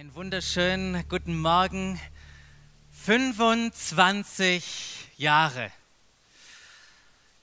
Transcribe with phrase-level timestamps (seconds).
[0.00, 2.00] Einen wunderschönen guten Morgen.
[3.04, 4.64] 25
[5.18, 5.70] Jahre.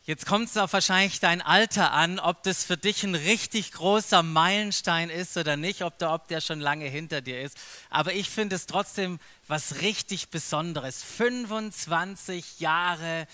[0.06, 4.24] Jetzt kommt es auf wahrscheinlich dein Alter an, ob das für dich ein richtig großer
[4.24, 7.60] Meilenstein ist oder nicht, ob der, ob der schon lange hinter dir ist.
[7.92, 11.04] Aber ich finde es trotzdem was richtig Besonderes.
[11.04, 13.28] 25 Jahre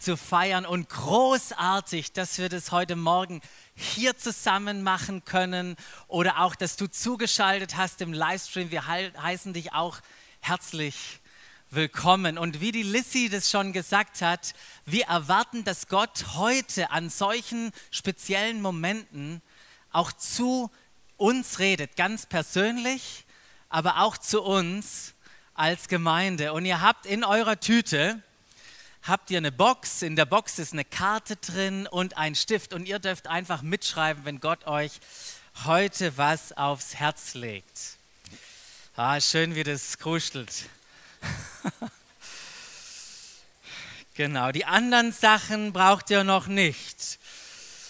[0.00, 3.42] zu feiern und großartig, dass wir das heute Morgen
[3.74, 5.76] hier zusammen machen können
[6.08, 8.70] oder auch, dass du zugeschaltet hast im Livestream.
[8.70, 10.00] Wir heißen dich auch
[10.40, 11.20] herzlich
[11.68, 12.38] willkommen.
[12.38, 14.54] Und wie die Lissy das schon gesagt hat,
[14.86, 19.42] wir erwarten, dass Gott heute an solchen speziellen Momenten
[19.92, 20.70] auch zu
[21.18, 23.26] uns redet, ganz persönlich,
[23.68, 25.12] aber auch zu uns
[25.52, 26.54] als Gemeinde.
[26.54, 28.22] Und ihr habt in eurer Tüte,
[29.02, 32.86] habt ihr eine Box, in der Box ist eine Karte drin und ein Stift und
[32.86, 34.92] ihr dürft einfach mitschreiben, wenn Gott euch
[35.64, 37.96] heute was aufs Herz legt.
[38.96, 40.68] Ah, schön, wie das kruschelt.
[44.14, 47.18] genau, die anderen Sachen braucht ihr noch nicht.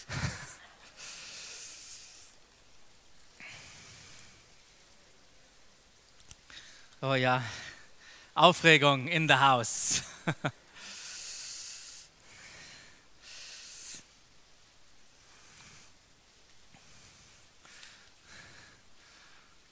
[7.03, 7.43] Oh ja,
[8.35, 10.03] Aufregung in the house.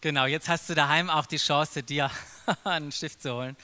[0.00, 2.08] Genau, jetzt hast du daheim auch die Chance, dir
[2.64, 3.56] einen Stift zu holen.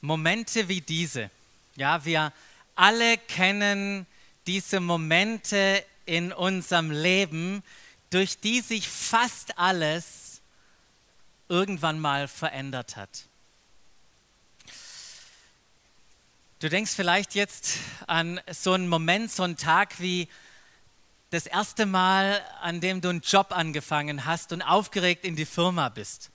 [0.00, 1.30] Momente wie diese.
[1.76, 2.32] Ja, wir
[2.74, 4.06] alle kennen
[4.48, 7.62] diese Momente in unserem Leben,
[8.10, 10.40] durch die sich fast alles
[11.48, 13.26] irgendwann mal verändert hat.
[16.62, 20.28] Du denkst vielleicht jetzt an so einen Moment, so einen Tag wie
[21.30, 25.88] das erste Mal, an dem du einen Job angefangen hast und aufgeregt in die Firma
[25.88, 26.30] bist.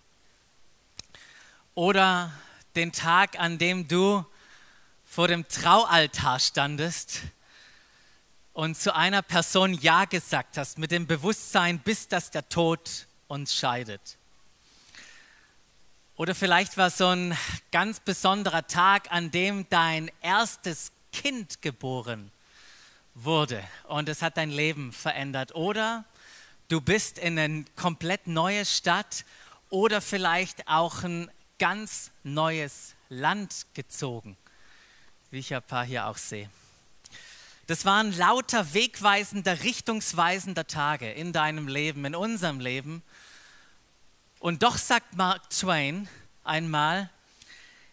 [1.75, 2.33] Oder
[2.75, 4.25] den Tag, an dem du
[5.05, 7.21] vor dem Traualtar standest
[8.51, 13.55] und zu einer Person Ja gesagt hast, mit dem Bewusstsein, bis dass der Tod uns
[13.55, 14.16] scheidet.
[16.17, 17.37] Oder vielleicht war so ein
[17.71, 22.31] ganz besonderer Tag, an dem dein erstes Kind geboren
[23.13, 25.53] wurde und es hat dein Leben verändert.
[25.53, 26.05] Oder
[26.69, 29.25] du bist in eine komplett neue Stadt
[29.69, 31.29] oder vielleicht auch ein
[31.59, 34.37] ganz neues Land gezogen,
[35.29, 36.49] wie ich ein paar hier auch sehe.
[37.67, 43.03] Das waren lauter wegweisender, richtungsweisender Tage in deinem Leben, in unserem Leben.
[44.39, 46.07] Und doch sagt Mark Twain
[46.43, 47.09] einmal,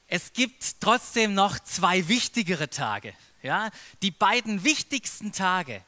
[0.07, 3.15] es gibt trotzdem noch zwei wichtigere Tage.
[3.43, 3.71] Ja?
[4.03, 5.83] Die beiden wichtigsten Tage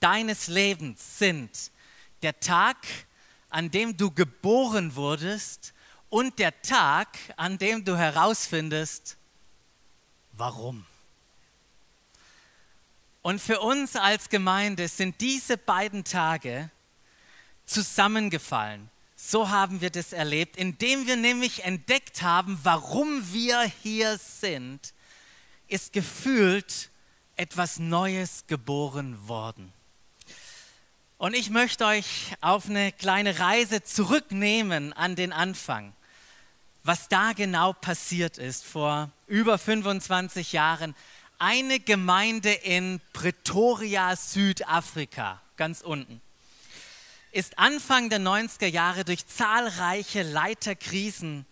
[0.00, 1.70] deines Lebens sind
[2.22, 2.76] der Tag,
[3.50, 5.72] an dem du geboren wurdest
[6.08, 9.16] und der Tag, an dem du herausfindest,
[10.32, 10.86] warum.
[13.22, 16.70] Und für uns als Gemeinde sind diese beiden Tage
[17.66, 18.88] zusammengefallen.
[19.20, 24.94] So haben wir das erlebt, indem wir nämlich entdeckt haben, warum wir hier sind,
[25.66, 26.88] ist gefühlt
[27.34, 29.72] etwas Neues geboren worden.
[31.16, 35.94] Und ich möchte euch auf eine kleine Reise zurücknehmen an den Anfang,
[36.84, 40.94] was da genau passiert ist vor über 25 Jahren.
[41.40, 46.20] Eine Gemeinde in Pretoria, Südafrika, ganz unten
[47.32, 51.46] ist Anfang der 90er Jahre durch zahlreiche Leiterkrisen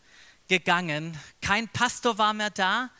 [0.48, 1.18] gegangen.
[1.40, 2.90] Kein Pastor war mehr da.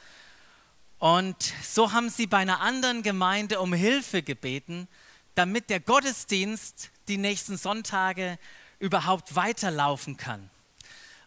[0.98, 4.88] Und so haben sie bei einer anderen Gemeinde um Hilfe gebeten,
[5.34, 8.38] damit der Gottesdienst die nächsten Sonntage
[8.78, 10.50] überhaupt weiterlaufen kann.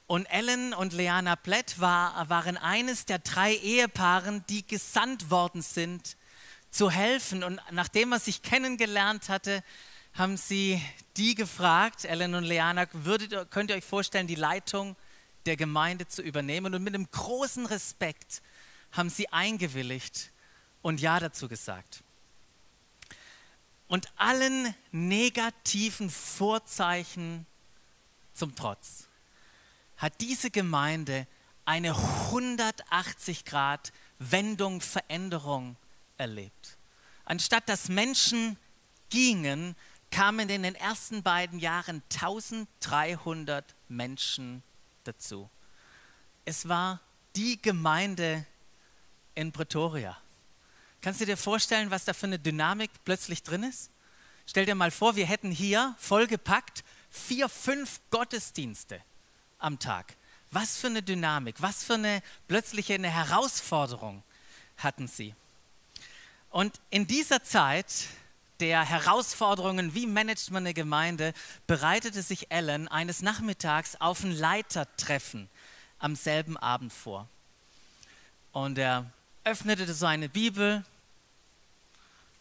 [0.07, 6.17] Und Ellen und Leana Plett war, waren eines der drei Ehepaaren, die gesandt worden sind,
[6.71, 7.43] zu helfen.
[7.43, 9.63] Und nachdem er sich kennengelernt hatte,
[10.13, 10.81] haben sie
[11.19, 14.95] die gefragt, Ellen und Leana, würdet, könnt ihr euch vorstellen, die Leitung
[15.45, 16.73] der Gemeinde zu übernehmen?
[16.73, 18.41] Und mit einem großen Respekt
[18.93, 20.31] haben sie eingewilligt
[20.81, 22.03] und Ja dazu gesagt.
[23.89, 27.45] Und allen negativen Vorzeichen
[28.33, 29.07] zum Trotz
[29.97, 31.27] hat diese Gemeinde
[31.65, 35.75] eine 180 Grad Wendung, Veränderung
[36.17, 36.77] erlebt.
[37.25, 38.57] Anstatt dass Menschen
[39.09, 39.75] gingen,
[40.11, 44.63] kamen in den ersten beiden Jahren 1300 Menschen
[45.03, 45.49] dazu.
[46.45, 46.99] Es war
[47.35, 48.45] die Gemeinde
[49.35, 50.17] in Pretoria.
[51.01, 53.91] Kannst du dir vorstellen, was da für eine Dynamik plötzlich drin ist?
[54.45, 59.01] Stell dir mal vor, wir hätten hier vollgepackt vier, fünf Gottesdienste
[59.59, 60.15] am Tag.
[60.51, 64.23] Was für eine Dynamik, was für eine plötzliche eine Herausforderung
[64.77, 65.35] hatten sie.
[66.49, 68.07] Und in dieser Zeit
[68.59, 71.33] der Herausforderungen, wie managt man eine Gemeinde,
[71.67, 75.49] bereitete sich Ellen eines Nachmittags auf ein Leitertreffen
[75.97, 77.27] am selben Abend vor.
[78.51, 79.11] Und er
[79.43, 80.83] öffnete seine Bibel,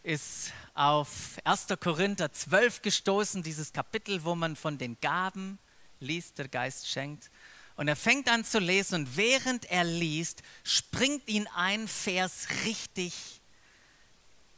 [0.02, 1.66] ist auf 1.
[1.80, 5.58] Korinther 12 gestoßen, dieses Kapitel, wo man von den Gaben
[6.00, 7.30] liest, der Geist schenkt.
[7.76, 13.40] Und er fängt an zu lesen und während er liest, springt ihn ein Vers richtig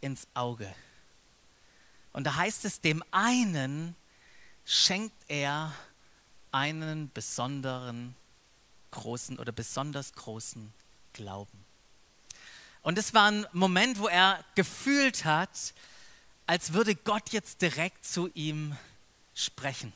[0.00, 0.72] ins Auge.
[2.12, 3.94] Und da heißt es, dem einen
[4.64, 5.72] schenkt er
[6.52, 8.14] einen besonderen
[8.90, 10.72] großen oder besonders großen
[11.12, 11.64] Glauben.
[12.82, 15.74] Und es war ein Moment, wo er gefühlt hat,
[16.46, 18.76] als würde Gott jetzt direkt zu ihm
[19.34, 19.92] sprechen.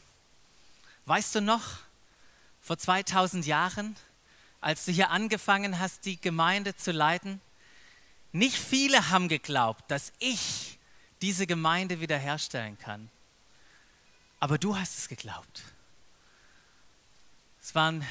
[1.07, 1.79] Weißt du noch,
[2.61, 3.97] vor 2000 Jahren,
[4.61, 7.41] als du hier angefangen hast, die Gemeinde zu leiten,
[8.33, 10.79] nicht viele haben geglaubt, dass ich
[11.23, 13.11] diese Gemeinde wiederherstellen kann.
[14.41, 15.63] Aber du hast es geglaubt.
[17.63, 18.07] Es war ein,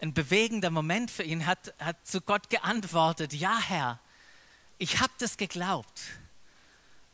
[0.00, 4.00] ein bewegender Moment für ihn, hat, hat zu Gott geantwortet, ja Herr,
[4.78, 6.02] ich habe das geglaubt.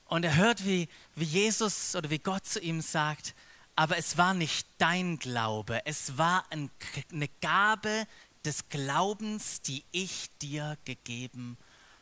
[0.06, 3.34] Und er hört, wie, wie Jesus oder wie Gott zu ihm sagt,
[3.75, 6.70] aber es war nicht dein Glaube, es war ein,
[7.11, 8.06] eine Gabe
[8.44, 11.56] des Glaubens, die ich dir gegeben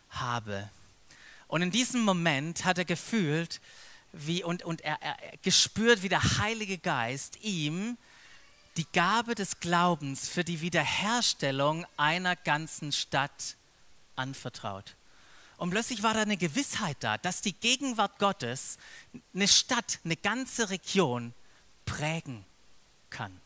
[0.09, 0.69] habe.
[1.51, 3.61] Und in diesem Moment hat er gefühlt
[4.13, 7.99] wie, und, und er, er gespürt, wie der Heilige Geist ihm
[8.77, 13.57] die Gabe des Glaubens für die Wiederherstellung einer ganzen Stadt
[14.15, 14.95] anvertraut.
[15.57, 18.79] Und plötzlich war da eine Gewissheit da, dass die Gegenwart Gottes
[19.35, 21.35] eine Stadt, eine ganze Region
[21.85, 22.45] prägen
[23.11, 23.41] kann.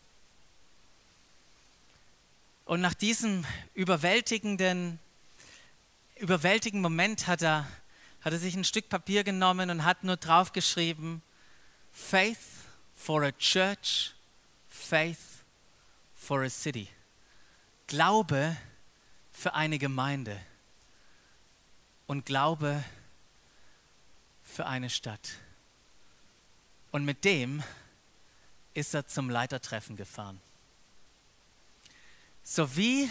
[2.66, 4.98] Und nach diesem überwältigenden,
[6.16, 7.66] überwältigenden Moment hat er,
[8.24, 11.20] hat er sich ein Stück Papier genommen und hat nur draufgeschrieben,
[11.92, 12.38] Faith
[12.94, 14.14] for a Church,
[14.66, 15.44] Faith
[16.14, 16.88] for a City.
[17.86, 18.56] Glaube
[19.30, 20.40] für eine Gemeinde
[22.06, 22.82] und Glaube
[24.42, 25.34] für eine Stadt.
[26.92, 27.62] Und mit dem
[28.72, 30.40] ist er zum Leitertreffen gefahren.
[32.42, 33.10] So wie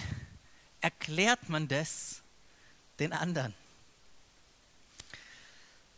[0.82, 2.24] erklärt man das
[2.98, 3.54] den anderen?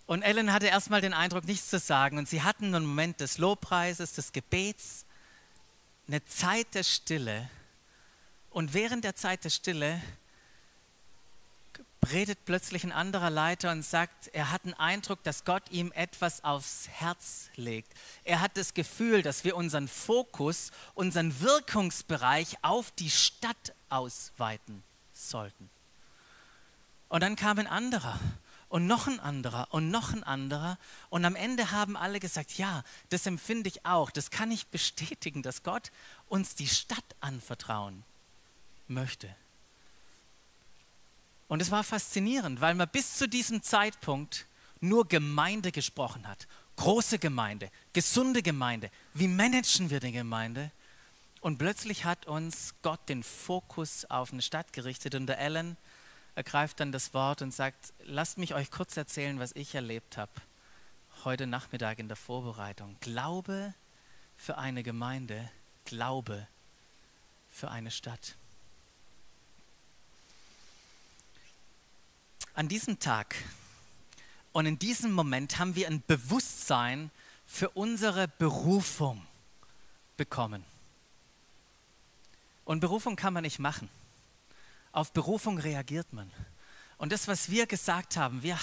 [0.07, 2.18] Und Ellen hatte erstmal den Eindruck, nichts zu sagen.
[2.18, 5.06] Und sie hatten einen Moment des Lobpreises, des Gebets,
[6.07, 7.50] eine Zeit der Stille.
[8.52, 10.02] Und während der Zeit der Stille
[12.12, 16.44] redet plötzlich ein anderer Leiter und sagt, er hat einen Eindruck, dass Gott ihm etwas
[16.44, 17.92] aufs Herz legt.
[18.24, 25.69] Er hat das Gefühl, dass wir unseren Fokus, unseren Wirkungsbereich auf die Stadt ausweiten sollten.
[27.10, 28.19] Und dann kam ein anderer
[28.70, 30.78] und noch ein anderer und noch ein anderer.
[31.10, 34.12] Und am Ende haben alle gesagt, ja, das empfinde ich auch.
[34.12, 35.92] Das kann ich bestätigen, dass Gott
[36.28, 38.04] uns die Stadt anvertrauen
[38.88, 39.34] möchte.
[41.48, 44.48] Und es war faszinierend, weil man bis zu diesem Zeitpunkt
[44.82, 46.48] nur Gemeinde gesprochen hat.
[46.75, 48.89] Große Gemeinde, gesunde Gemeinde.
[49.13, 50.72] Wie managen wir die Gemeinde?
[51.39, 55.78] Und plötzlich hat uns Gott den Fokus auf eine Stadt gerichtet und der Ellen
[56.36, 60.32] ergreift dann das Wort und sagt, lasst mich euch kurz erzählen, was ich erlebt habe
[61.25, 62.96] heute Nachmittag in der Vorbereitung.
[63.01, 63.74] Glaube
[64.38, 65.50] für eine Gemeinde,
[65.86, 66.48] Glaube
[67.50, 68.36] für eine Stadt.
[72.54, 73.36] An diesem Tag
[74.54, 77.10] und in diesem Moment haben wir ein Bewusstsein
[77.48, 79.25] für unsere Berufung
[80.15, 80.63] bekommen.
[82.65, 83.89] Und Berufung kann man nicht machen.
[84.96, 86.32] Auf Berufung reagiert man.
[86.98, 88.58] Und das, was wir gesagt haben, wir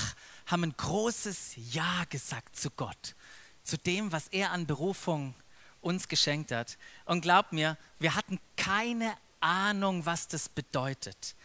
[0.46, 3.14] haben ein großes Ja gesagt zu Gott,
[3.62, 5.34] zu dem, was er an Berufung
[5.80, 6.78] uns geschenkt hat.
[7.04, 11.36] Und glaubt mir, wir hatten keine Ahnung, was das bedeutet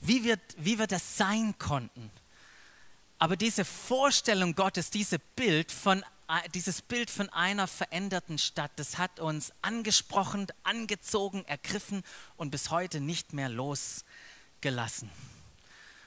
[0.00, 2.10] wie wir, wie wir das sein konnten.
[3.18, 6.04] Aber diese Vorstellung Gottes, diese Bild von,
[6.54, 12.02] dieses Bild von einer veränderten Stadt, das hat uns angesprochen, angezogen, ergriffen
[12.36, 13.48] und bis heute nicht mehr
[14.56, 15.10] losgelassen.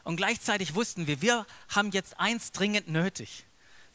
[0.04, 3.46] Und gleichzeitig wussten wir, wir haben jetzt eins dringend nötig.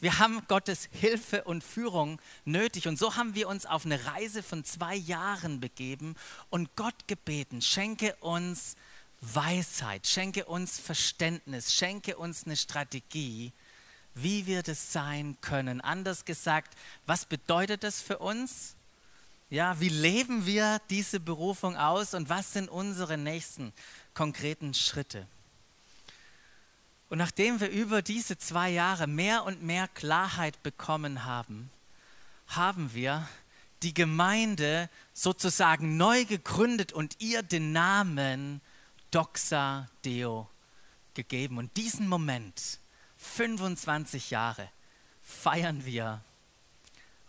[0.01, 2.89] Wir haben Gottes Hilfe und Führung nötig.
[2.89, 6.15] Und so haben wir uns auf eine Reise von zwei Jahren begeben
[6.51, 8.77] und Gott gebeten, schenke uns
[9.21, 13.53] Weisheit, schenke uns Verständnis, schenke uns eine Strategie,
[14.15, 15.81] wie wir das sein können.
[15.81, 18.77] Anders gesagt, was bedeutet das für uns?
[19.51, 23.73] Ja, wie leben wir diese Berufung aus und was sind unsere nächsten
[24.14, 25.26] konkreten Schritte?
[27.09, 31.71] Und nachdem wir über diese zwei Jahre mehr und mehr Klarheit bekommen haben,
[32.49, 33.28] haben wir
[33.83, 38.61] die Gemeinde sozusagen neu gegründet und ihr den Namen
[39.11, 40.49] Doxa Deo
[41.12, 41.59] gegeben.
[41.59, 42.78] Und diesen Moment,
[43.18, 44.68] 25 Jahre,
[45.23, 46.21] feiern wir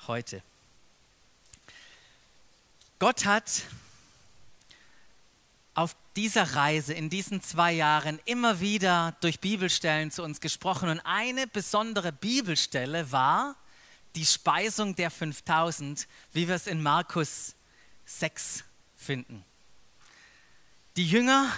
[0.08, 0.42] heute.
[3.00, 3.64] Gott hat
[6.16, 10.90] dieser Reise in diesen zwei Jahren immer wieder durch Bibelstellen zu uns gesprochen.
[10.90, 13.56] Und eine besondere Bibelstelle war
[14.16, 17.56] die Speisung der 5000, wie wir es in Markus
[18.06, 18.64] 6
[18.96, 19.44] finden.
[20.96, 21.52] Die Jünger,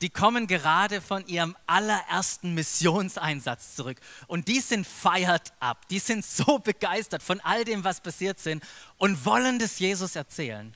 [0.00, 6.24] die kommen gerade von ihrem allerersten Missionseinsatz zurück und die sind feiert ab, die sind
[6.26, 8.64] so begeistert von all dem, was passiert sind
[8.96, 10.74] und wollen das Jesus erzählen.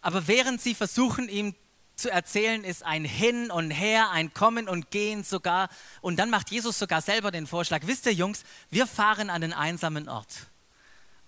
[0.00, 1.54] Aber während sie versuchen, ihm
[2.00, 5.68] zu erzählen, ist ein Hin und Her, ein Kommen und Gehen sogar.
[6.00, 9.52] Und dann macht Jesus sogar selber den Vorschlag, wisst ihr Jungs, wir fahren an einen
[9.52, 10.46] einsamen Ort.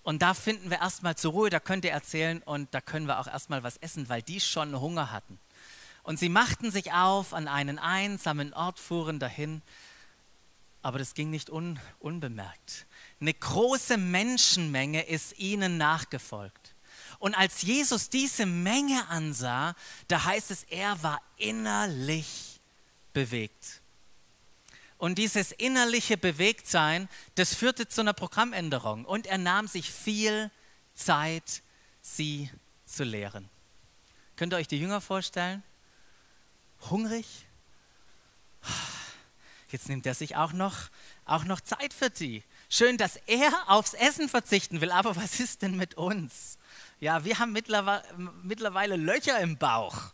[0.03, 3.19] Und da finden wir erstmal zur Ruhe, da könnt ihr erzählen und da können wir
[3.19, 5.39] auch erstmal was essen, weil die schon Hunger hatten.
[6.03, 9.61] Und sie machten sich auf an einen einsamen Ort, fuhren dahin,
[10.81, 12.85] aber das ging nicht un unbemerkt.
[13.21, 16.62] Eine große Menschenmenge ist ihnen nachgefolgt.
[17.19, 19.75] Und als Jesus diese Menge ansah,
[20.07, 22.59] da heißt es, er war innerlich
[23.13, 23.81] bewegt.
[24.97, 29.05] Und dieses innerliche Bewegtsein, das führte zu einer Programmänderung.
[29.05, 30.49] Und er nahm sich viel
[30.95, 31.61] Zeit,
[32.01, 32.49] sie
[32.85, 33.49] zu lehren.
[34.35, 35.63] Könnt ihr euch die Jünger vorstellen?
[36.89, 37.27] Hungrig?
[39.69, 40.89] Jetzt nimmt er sich auch noch,
[41.25, 42.43] auch noch Zeit für die.
[42.69, 46.57] Schön, dass er aufs Essen verzichten will, aber was ist denn mit uns?
[47.03, 50.13] Ja, wir haben mittlerweile, Löcher im Bauch.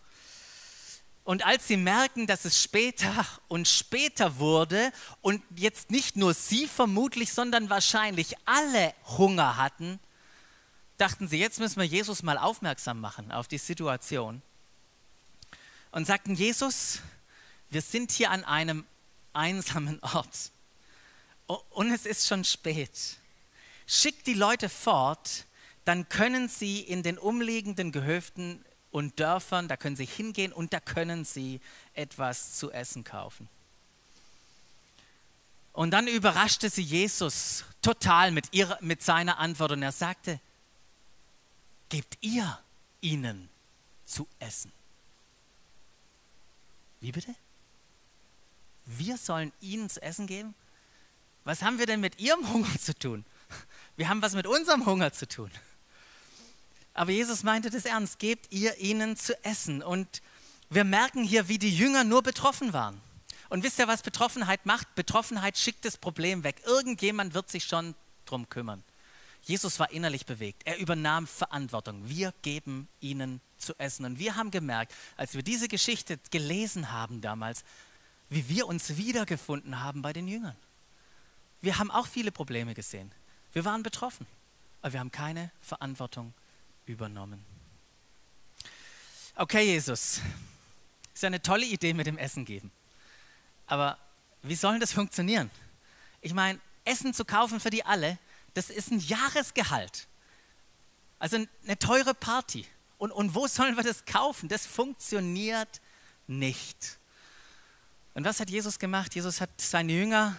[1.23, 4.91] Und als sie merken, dass es später und später wurde
[5.21, 9.99] und jetzt nicht nur sie vermutlich, sondern wahrscheinlich alle Hunger hatten,
[10.97, 14.41] dachten sie, jetzt müssen wir Jesus mal aufmerksam machen auf die Situation.
[15.91, 17.01] Und sagten, Jesus,
[17.69, 18.83] wir sind hier an einem
[19.33, 20.49] einsamen Ort
[21.69, 23.19] und es ist schon spät.
[23.85, 25.45] Schick die Leute fort,
[25.89, 30.79] dann können sie in den umliegenden Gehöften und Dörfern, da können sie hingehen und da
[30.79, 31.61] können sie
[31.95, 33.49] etwas zu essen kaufen.
[35.73, 40.39] Und dann überraschte sie Jesus total mit, ihrer, mit seiner Antwort und er sagte,
[41.89, 42.59] gebt ihr
[43.01, 43.49] ihnen
[44.05, 44.71] zu essen.
[47.01, 47.33] Wie bitte?
[48.85, 50.53] Wir sollen ihnen zu essen geben?
[51.45, 53.25] Was haben wir denn mit ihrem Hunger zu tun?
[53.97, 55.49] Wir haben was mit unserem Hunger zu tun.
[56.93, 59.81] Aber Jesus meinte das ernst, gebt ihr ihnen zu essen.
[59.81, 60.21] Und
[60.69, 63.01] wir merken hier, wie die Jünger nur betroffen waren.
[63.49, 64.93] Und wisst ihr, was Betroffenheit macht?
[64.95, 66.61] Betroffenheit schickt das Problem weg.
[66.65, 68.83] Irgendjemand wird sich schon drum kümmern.
[69.41, 70.63] Jesus war innerlich bewegt.
[70.65, 72.07] Er übernahm Verantwortung.
[72.07, 74.05] Wir geben ihnen zu essen.
[74.05, 77.63] Und wir haben gemerkt, als wir diese Geschichte gelesen haben damals,
[78.29, 80.55] wie wir uns wiedergefunden haben bei den Jüngern.
[81.61, 83.11] Wir haben auch viele Probleme gesehen.
[83.51, 84.27] Wir waren betroffen,
[84.81, 86.33] aber wir haben keine Verantwortung
[86.89, 87.45] übernommen.
[89.35, 90.21] Okay, Jesus,
[91.13, 92.71] ist ja eine tolle Idee mit dem Essen geben.
[93.67, 93.97] Aber
[94.41, 95.51] wie soll das funktionieren?
[96.21, 98.17] Ich meine, Essen zu kaufen für die alle,
[98.55, 100.07] das ist ein Jahresgehalt.
[101.19, 102.65] Also eine teure Party.
[102.97, 104.49] Und, und wo sollen wir das kaufen?
[104.49, 105.79] Das funktioniert
[106.27, 106.97] nicht.
[108.15, 109.13] Und was hat Jesus gemacht?
[109.13, 110.35] Jesus hat seine Jünger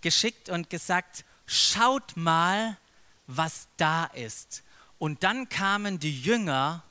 [0.00, 2.76] geschickt und gesagt, schaut mal,
[3.26, 4.64] was da ist.
[5.02, 6.84] Und dann kamen die Jünger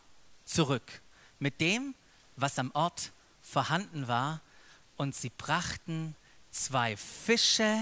[0.43, 1.01] zurück
[1.39, 1.95] mit dem,
[2.35, 4.41] was am Ort vorhanden war.
[4.97, 6.13] Und sie brachten
[6.49, 7.81] zwei Fische,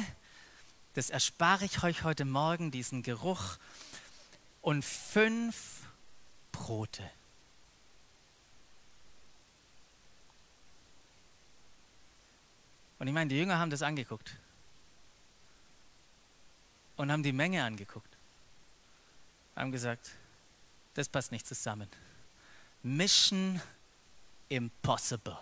[0.94, 3.58] das erspare ich euch heute Morgen, diesen Geruch,
[4.62, 5.88] und fünf
[6.52, 7.10] Brote.
[13.00, 14.38] Und ich meine, die Jünger haben das angeguckt
[16.98, 18.19] und haben die Menge angeguckt,
[19.60, 20.12] haben gesagt,
[20.94, 21.88] das passt nicht zusammen.
[22.82, 23.62] Mission
[24.48, 25.38] Impossible.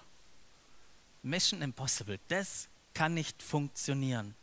[1.24, 4.36] Mission Impossible, das kann nicht funktionieren.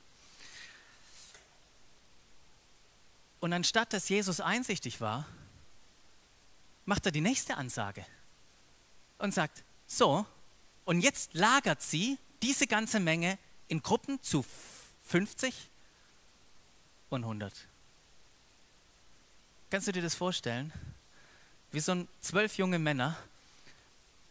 [3.41, 5.27] Und anstatt dass Jesus einsichtig war,
[6.87, 8.07] macht er die nächste Ansage
[9.19, 10.27] und sagt, so,
[10.85, 13.39] Und jetzt lagert sie diese ganze Menge
[13.69, 14.45] in Gruppen zu
[15.07, 15.71] 50
[17.09, 17.53] und 100.
[19.71, 20.73] Kannst du dir das vorstellen?
[21.73, 23.17] Wie so ein zwölf junge Männer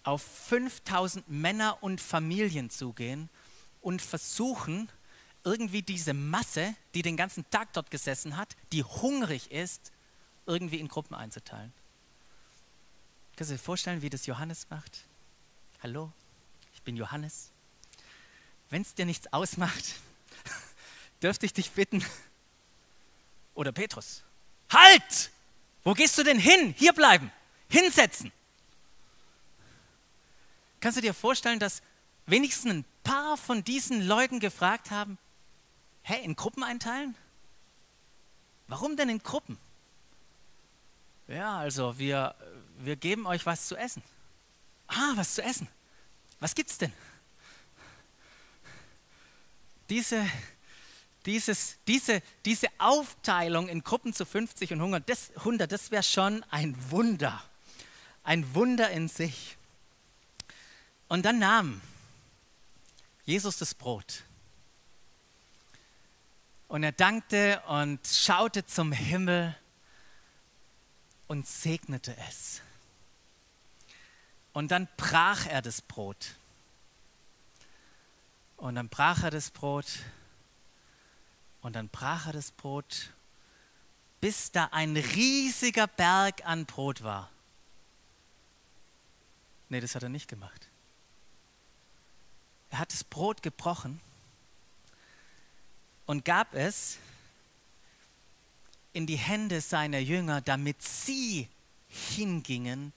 [0.03, 3.29] auf 5000 Männer und Familien zugehen
[3.81, 4.89] und versuchen,
[5.43, 9.91] irgendwie diese Masse, die den ganzen Tag dort gesessen hat, die hungrig ist,
[10.45, 11.73] irgendwie in Gruppen einzuteilen.
[13.35, 15.03] Kannst du dir vorstellen, wie das Johannes macht?
[15.81, 16.11] Hallo,
[16.73, 17.51] ich bin Johannes.
[18.69, 19.95] Wenn es dir nichts ausmacht,
[21.21, 22.03] dürfte ich dich bitten,
[23.55, 24.23] oder Petrus,
[24.73, 25.31] halt!
[25.83, 26.73] Wo gehst du denn hin?
[26.77, 27.31] Hier bleiben,
[27.69, 28.31] hinsetzen.
[30.79, 31.81] Kannst du dir vorstellen, dass
[32.25, 35.17] wenigstens ein paar von diesen Leuten gefragt haben,
[36.03, 37.15] hä, in Gruppen einteilen?
[38.67, 39.57] Warum denn in Gruppen?
[41.27, 42.35] Ja, also wir,
[42.79, 44.03] wir geben euch was zu essen.
[44.87, 45.67] Ah, was zu essen.
[46.39, 46.93] Was gibt's denn?
[49.89, 50.25] Diese,
[51.25, 56.43] dieses, diese, diese Aufteilung in Gruppen zu 50 und 100, das, 100, das wäre schon
[56.49, 57.43] ein Wunder.
[58.23, 59.57] Ein Wunder in sich.
[61.07, 61.81] Und dann nahm
[63.25, 64.23] Jesus das Brot.
[66.67, 69.55] Und er dankte und schaute zum Himmel
[71.27, 72.61] und segnete es.
[74.53, 76.35] Und dann brach er das Brot.
[78.57, 79.85] Und dann brach er das Brot.
[81.63, 83.09] Und dann brach er das Brot,
[84.21, 87.31] bis da ein riesiger Berg an Brot war.
[89.69, 90.69] Nee, das hat er nicht gemacht.
[92.69, 94.01] Er hat das Brot gebrochen
[96.05, 96.97] und gab es
[98.91, 101.47] in die Hände seiner Jünger, damit sie
[101.87, 102.93] hingingen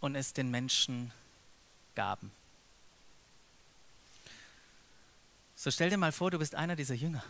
[0.00, 1.12] und es den Menschen
[1.94, 2.30] gaben.
[5.54, 7.22] So stell dir mal vor, du bist einer dieser Jünger.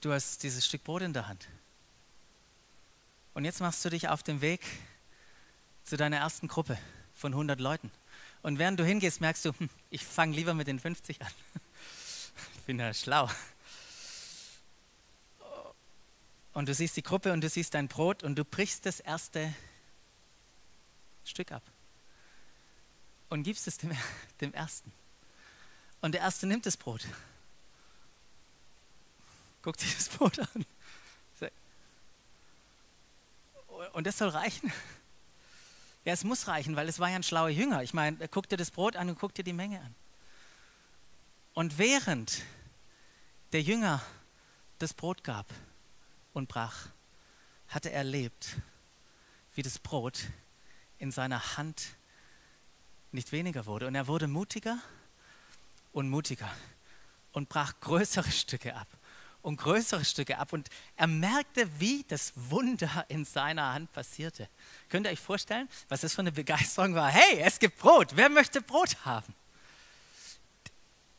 [0.00, 1.48] Du hast dieses Stück Brot in der Hand.
[3.34, 4.60] Und jetzt machst du dich auf den Weg
[5.82, 6.78] zu deiner ersten Gruppe
[7.14, 7.90] von 100 Leuten.
[8.42, 11.32] Und während du hingehst, merkst du, hm, ich fange lieber mit den 50 an.
[12.56, 13.28] Ich bin ja schlau.
[16.52, 19.52] Und du siehst die Gruppe und du siehst dein Brot und du brichst das erste
[21.24, 21.62] Stück ab
[23.28, 23.96] und gibst es dem,
[24.40, 24.92] dem Ersten.
[26.00, 27.06] Und der Erste nimmt das Brot,
[29.62, 30.66] guckt sich das Brot an.
[33.92, 34.72] Und das soll reichen?
[36.04, 37.82] Ja, es muss reichen, weil es war ja ein schlauer Jünger.
[37.82, 39.94] Ich meine, er dir das Brot an und guckt dir die Menge an.
[41.54, 42.42] Und während
[43.52, 44.02] der Jünger
[44.78, 45.46] das Brot gab,
[46.32, 46.86] und brach,
[47.68, 48.56] hatte er erlebt,
[49.54, 50.20] wie das Brot
[50.98, 51.96] in seiner Hand
[53.12, 53.86] nicht weniger wurde.
[53.86, 54.78] Und er wurde mutiger
[55.92, 56.50] und mutiger
[57.32, 58.88] und brach größere Stücke ab
[59.48, 60.52] und größere Stücke ab.
[60.52, 64.46] Und er merkte, wie das Wunder in seiner Hand passierte.
[64.90, 67.08] Könnt ihr euch vorstellen, was das für eine Begeisterung war?
[67.08, 68.14] Hey, es gibt Brot.
[68.14, 69.34] Wer möchte Brot haben?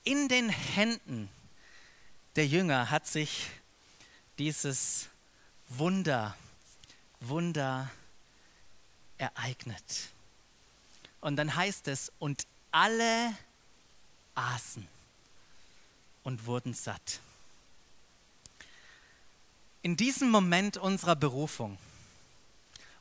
[0.04, 1.28] In den Händen
[2.36, 3.48] der Jünger hat sich
[4.38, 5.10] dieses
[5.68, 6.38] Wunder,
[7.20, 7.90] Wunder
[9.18, 10.10] ereignet.
[11.20, 13.36] Und dann heißt es, und alle
[14.36, 14.88] aßen
[16.22, 17.22] und wurden satt.
[19.82, 21.78] In diesem Moment unserer Berufung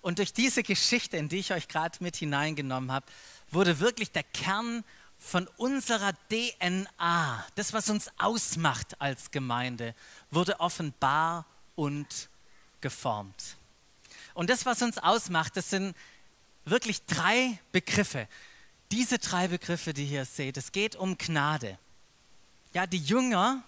[0.00, 3.06] und durch diese Geschichte, in die ich euch gerade mit hineingenommen habe,
[3.50, 4.84] wurde wirklich der Kern
[5.18, 9.94] von unserer DNA, das, was uns ausmacht als Gemeinde,
[10.30, 12.28] wurde offenbar und
[12.80, 13.56] geformt.
[14.34, 15.96] Und das, was uns ausmacht, das sind
[16.64, 18.28] wirklich drei Begriffe.
[18.92, 21.76] Diese drei Begriffe, die ihr seht, es geht um Gnade.
[22.72, 23.62] Ja, die Jünger,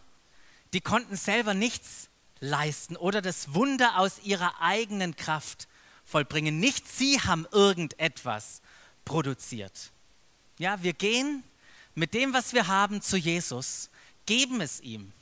[0.73, 2.10] die konnten selber nichts
[2.41, 5.69] leisten oder das Wunder aus ihrer eigenen Kraft
[6.05, 6.59] vollbringen.
[6.59, 8.63] Nicht sie haben irgendetwas
[9.05, 9.93] produziert.
[10.59, 11.45] Ja, wir gehen
[11.95, 13.91] mit dem, was wir haben, zu Jesus,
[14.27, 15.13] geben es ihm.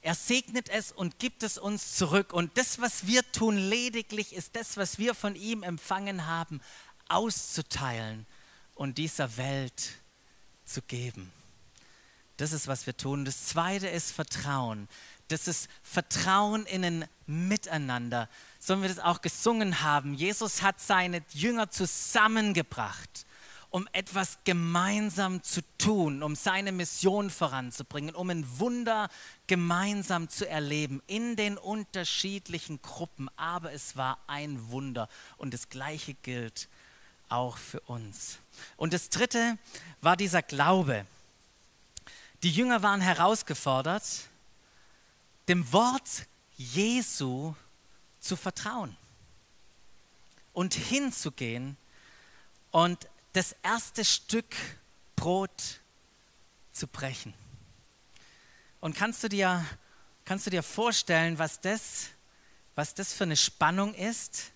[0.00, 2.32] Er segnet es und gibt es uns zurück.
[2.32, 6.60] Und das, was wir tun, lediglich ist das, was wir von ihm empfangen haben,
[7.08, 8.26] auszuteilen
[8.74, 9.90] und dieser Welt
[10.64, 11.32] zu geben.
[12.38, 13.24] Das ist, was wir tun.
[13.24, 14.88] Das Zweite ist Vertrauen.
[15.26, 18.28] Das ist Vertrauen in ein Miteinander.
[18.60, 20.14] So wie wir das auch gesungen haben.
[20.14, 23.26] Jesus hat seine Jünger zusammengebracht,
[23.70, 29.10] um etwas gemeinsam zu tun, um seine Mission voranzubringen, um ein Wunder
[29.48, 33.28] gemeinsam zu erleben in den unterschiedlichen Gruppen.
[33.36, 36.68] Aber es war ein Wunder und das Gleiche gilt
[37.28, 38.38] auch für uns.
[38.76, 39.58] Und das dritte
[40.00, 41.04] war dieser Glaube.
[42.44, 44.04] Die Jünger waren herausgefordert,
[45.48, 47.54] dem Wort Jesu
[48.20, 48.96] zu vertrauen
[50.52, 51.76] und hinzugehen
[52.70, 54.54] und das erste Stück
[55.16, 55.80] Brot
[56.72, 57.34] zu brechen.
[58.80, 59.64] Und kannst du dir,
[60.24, 62.08] kannst du dir vorstellen, was das,
[62.76, 64.52] was das für eine Spannung ist,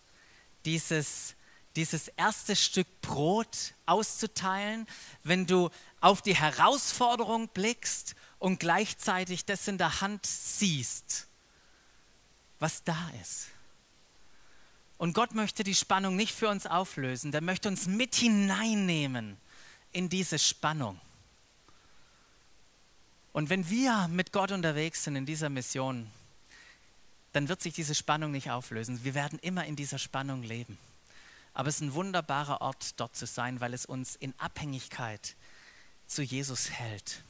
[0.64, 1.34] dieses,
[1.74, 4.86] dieses erste Stück Brot auszuteilen,
[5.24, 5.68] wenn du
[6.02, 11.28] auf die Herausforderung blickst und gleichzeitig das in der Hand siehst,
[12.58, 13.46] was da ist.
[14.98, 19.36] Und Gott möchte die Spannung nicht für uns auflösen, der möchte uns mit hineinnehmen
[19.92, 21.00] in diese Spannung.
[23.32, 26.10] Und wenn wir mit Gott unterwegs sind in dieser Mission,
[27.32, 29.04] dann wird sich diese Spannung nicht auflösen.
[29.04, 30.78] Wir werden immer in dieser Spannung leben.
[31.54, 35.36] Aber es ist ein wunderbarer Ort, dort zu sein, weil es uns in Abhängigkeit
[36.14, 37.22] zu Jesus hält.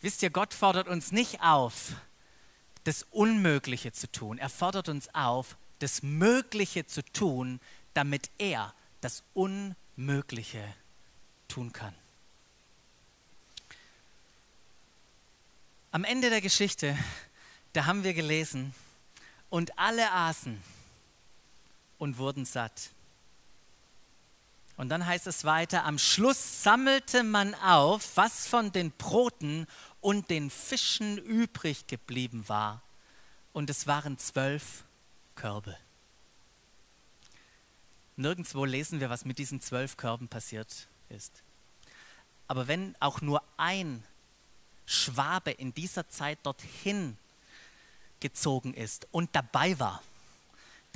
[0.00, 1.94] Wisst ihr, Gott fordert uns nicht auf,
[2.84, 4.38] das Unmögliche zu tun.
[4.38, 7.60] Er fordert uns auf, das Mögliche zu tun,
[7.94, 10.62] damit er das Unmögliche
[11.48, 11.94] tun kann.
[15.90, 16.96] Am Ende der Geschichte,
[17.72, 18.74] da haben wir gelesen,
[19.48, 20.62] und alle aßen
[21.98, 22.90] und wurden satt.
[24.76, 29.66] Und dann heißt es weiter, am Schluss sammelte man auf, was von den Broten
[30.00, 32.82] und den Fischen übrig geblieben war.
[33.52, 34.84] Und es waren zwölf
[35.34, 35.76] Körbe.
[38.16, 41.42] Nirgendwo lesen wir, was mit diesen zwölf Körben passiert ist.
[42.48, 44.04] Aber wenn auch nur ein
[44.84, 47.16] Schwabe in dieser Zeit dorthin
[48.20, 50.02] gezogen ist und dabei war,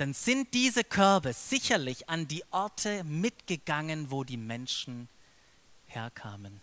[0.01, 5.07] dann sind diese Körbe sicherlich an die Orte mitgegangen, wo die Menschen
[5.85, 6.59] herkamen.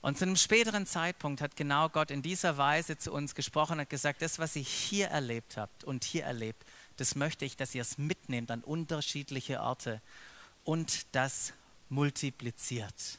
[0.00, 3.90] Und zu einem späteren Zeitpunkt hat genau Gott in dieser Weise zu uns gesprochen und
[3.90, 6.64] gesagt, das, was ihr hier erlebt habt und hier erlebt,
[6.96, 10.00] das möchte ich, dass ihr es mitnehmt an unterschiedliche Orte
[10.64, 11.52] und das
[11.90, 13.18] multipliziert.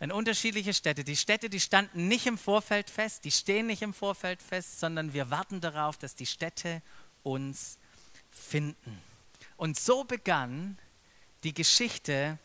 [0.00, 1.04] An unterschiedliche Städte.
[1.04, 5.12] Die Städte, die standen nicht im Vorfeld fest, die stehen nicht im Vorfeld fest, sondern
[5.12, 6.82] wir warten darauf, dass die Städte
[7.26, 7.78] uns
[8.30, 9.02] finden.
[9.56, 10.78] Und so begann
[11.42, 12.38] die Geschichte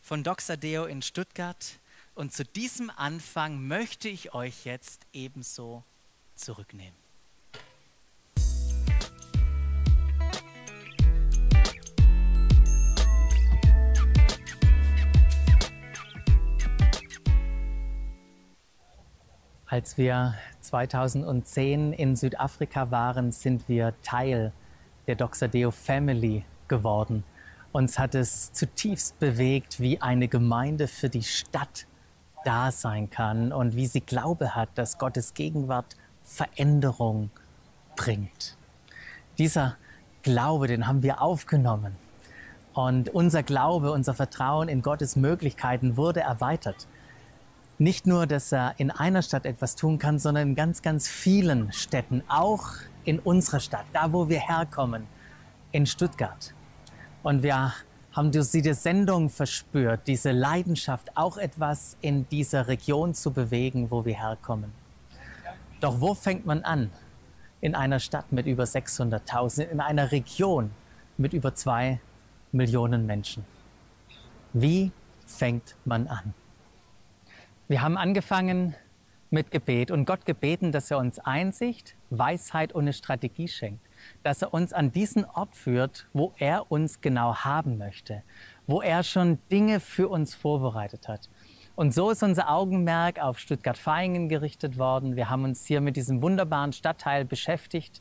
[0.00, 1.78] von Doxadeo in Stuttgart.
[2.14, 5.84] Und zu diesem Anfang möchte ich euch jetzt ebenso
[6.34, 6.96] zurücknehmen.
[19.66, 20.34] Als wir
[20.68, 24.52] 2010 in Südafrika waren, sind wir Teil
[25.06, 27.24] der Doxadeo Family geworden.
[27.72, 31.86] Uns hat es zutiefst bewegt, wie eine Gemeinde für die Stadt
[32.44, 37.30] da sein kann und wie sie Glaube hat, dass Gottes Gegenwart Veränderung
[37.96, 38.56] bringt.
[39.38, 39.76] Dieser
[40.22, 41.96] Glaube, den haben wir aufgenommen.
[42.74, 46.86] Und unser Glaube, unser Vertrauen in Gottes Möglichkeiten wurde erweitert
[47.78, 51.72] nicht nur, dass er in einer Stadt etwas tun kann, sondern in ganz, ganz vielen
[51.72, 52.66] Städten, auch
[53.04, 55.06] in unserer Stadt, da wo wir herkommen,
[55.70, 56.52] in Stuttgart.
[57.22, 57.72] Und wir
[58.12, 64.18] haben diese Sendung verspürt, diese Leidenschaft, auch etwas in dieser Region zu bewegen, wo wir
[64.18, 64.72] herkommen.
[65.80, 66.90] Doch wo fängt man an?
[67.60, 70.70] In einer Stadt mit über 600.000, in einer Region
[71.16, 72.00] mit über zwei
[72.50, 73.44] Millionen Menschen.
[74.52, 74.90] Wie
[75.26, 76.34] fängt man an?
[77.70, 78.74] Wir haben angefangen
[79.28, 83.84] mit Gebet und Gott gebeten, dass er uns Einsicht, Weisheit und eine Strategie schenkt,
[84.22, 88.22] dass er uns an diesen Ort führt, wo er uns genau haben möchte,
[88.66, 91.28] wo er schon Dinge für uns vorbereitet hat.
[91.76, 95.14] Und so ist unser Augenmerk auf Stuttgart-Vaihingen gerichtet worden.
[95.14, 98.00] Wir haben uns hier mit diesem wunderbaren Stadtteil beschäftigt.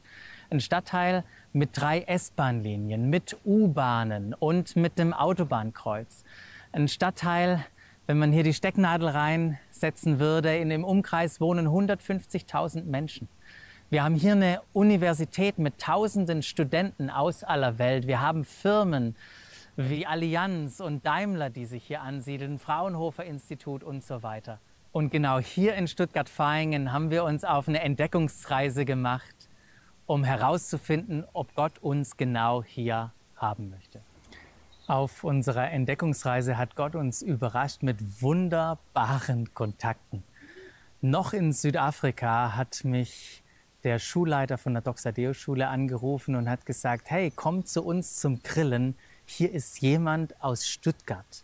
[0.49, 6.23] Ein Stadtteil mit drei S-Bahn-Linien, mit U-Bahnen und mit dem Autobahnkreuz.
[6.71, 7.65] Ein Stadtteil,
[8.07, 13.27] wenn man hier die Stecknadel reinsetzen würde, in dem Umkreis wohnen 150.000 Menschen.
[13.89, 18.07] Wir haben hier eine Universität mit tausenden Studenten aus aller Welt.
[18.07, 19.15] Wir haben Firmen
[19.75, 24.59] wie Allianz und Daimler, die sich hier ansiedeln, Fraunhofer Institut und so weiter.
[24.93, 29.49] Und genau hier in Stuttgart-Vaihingen haben wir uns auf eine Entdeckungsreise gemacht,
[30.05, 34.01] um herauszufinden, ob Gott uns genau hier haben möchte.
[34.87, 40.23] Auf unserer Entdeckungsreise hat Gott uns überrascht mit wunderbaren Kontakten.
[41.01, 43.43] Noch in Südafrika hat mich
[43.83, 48.95] der Schulleiter von der Doxadeo-Schule angerufen und hat gesagt, hey, komm zu uns zum Grillen
[49.25, 51.43] hier ist jemand aus Stuttgart.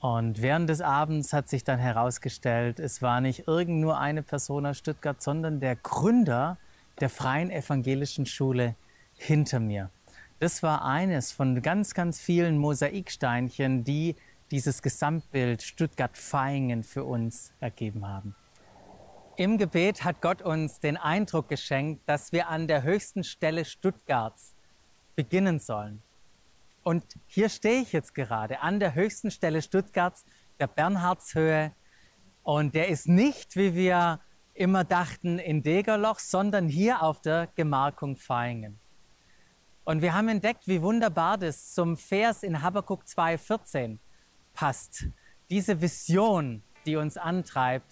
[0.00, 4.64] Und während des Abends hat sich dann herausgestellt, es war nicht irgend nur eine Person
[4.64, 6.56] aus Stuttgart, sondern der Gründer
[7.00, 8.76] der Freien Evangelischen Schule
[9.14, 9.90] hinter mir.
[10.38, 14.16] Das war eines von ganz, ganz vielen Mosaiksteinchen, die
[14.50, 18.34] dieses Gesamtbild Stuttgart-Vaihingen für uns ergeben haben.
[19.36, 24.54] Im Gebet hat Gott uns den Eindruck geschenkt, dass wir an der höchsten Stelle Stuttgarts
[25.14, 26.02] beginnen sollen.
[26.82, 30.26] Und hier stehe ich jetzt gerade an der höchsten Stelle Stuttgarts,
[30.60, 31.72] der Bernhardshöhe.
[32.42, 34.20] Und der ist nicht, wie wir
[34.52, 38.78] immer dachten, in Degerloch, sondern hier auf der Gemarkung Vaihingen.
[39.86, 43.98] Und wir haben entdeckt, wie wunderbar das zum Vers in Habakkuk 2,14
[44.52, 45.06] passt.
[45.48, 47.86] Diese Vision, die uns antreibt,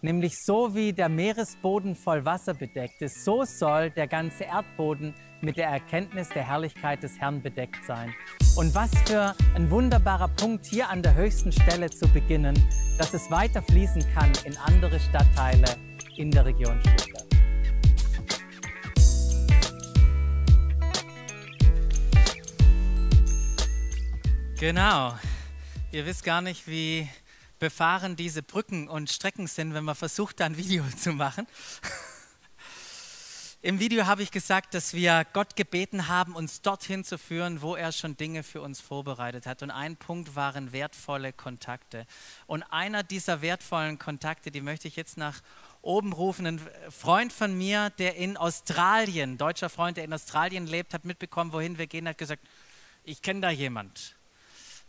[0.00, 5.56] nämlich so wie der Meeresboden voll Wasser bedeckt ist, so soll der ganze Erdboden mit
[5.56, 8.14] der Erkenntnis der Herrlichkeit des Herrn bedeckt sein.
[8.56, 12.54] Und was für ein wunderbarer Punkt hier an der höchsten Stelle zu beginnen,
[12.96, 15.66] dass es weiter fließen kann in andere Stadtteile
[16.16, 17.29] in der Region Stuttgart.
[24.60, 25.18] Genau.
[25.90, 27.08] Ihr wisst gar nicht, wie
[27.58, 31.46] befahren diese Brücken und Strecken sind, wenn man versucht, da ein Video zu machen.
[33.62, 37.74] Im Video habe ich gesagt, dass wir Gott gebeten haben, uns dorthin zu führen, wo
[37.74, 39.62] er schon Dinge für uns vorbereitet hat.
[39.62, 42.06] Und ein Punkt waren wertvolle Kontakte.
[42.46, 45.40] Und einer dieser wertvollen Kontakte, die möchte ich jetzt nach
[45.80, 46.46] oben rufen.
[46.46, 51.54] Ein Freund von mir, der in Australien, deutscher Freund, der in Australien lebt, hat mitbekommen,
[51.54, 52.46] wohin wir gehen, hat gesagt,
[53.04, 54.19] ich kenne da jemand.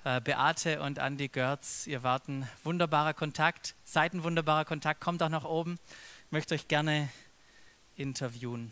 [0.03, 5.21] Äh, Beate und Andi Görz, ihr wart ein wunderbarer Kontakt, seid ein wunderbarer Kontakt, kommt
[5.21, 5.77] auch nach oben.
[6.25, 7.07] Ich möchte euch gerne
[7.95, 8.71] interviewen.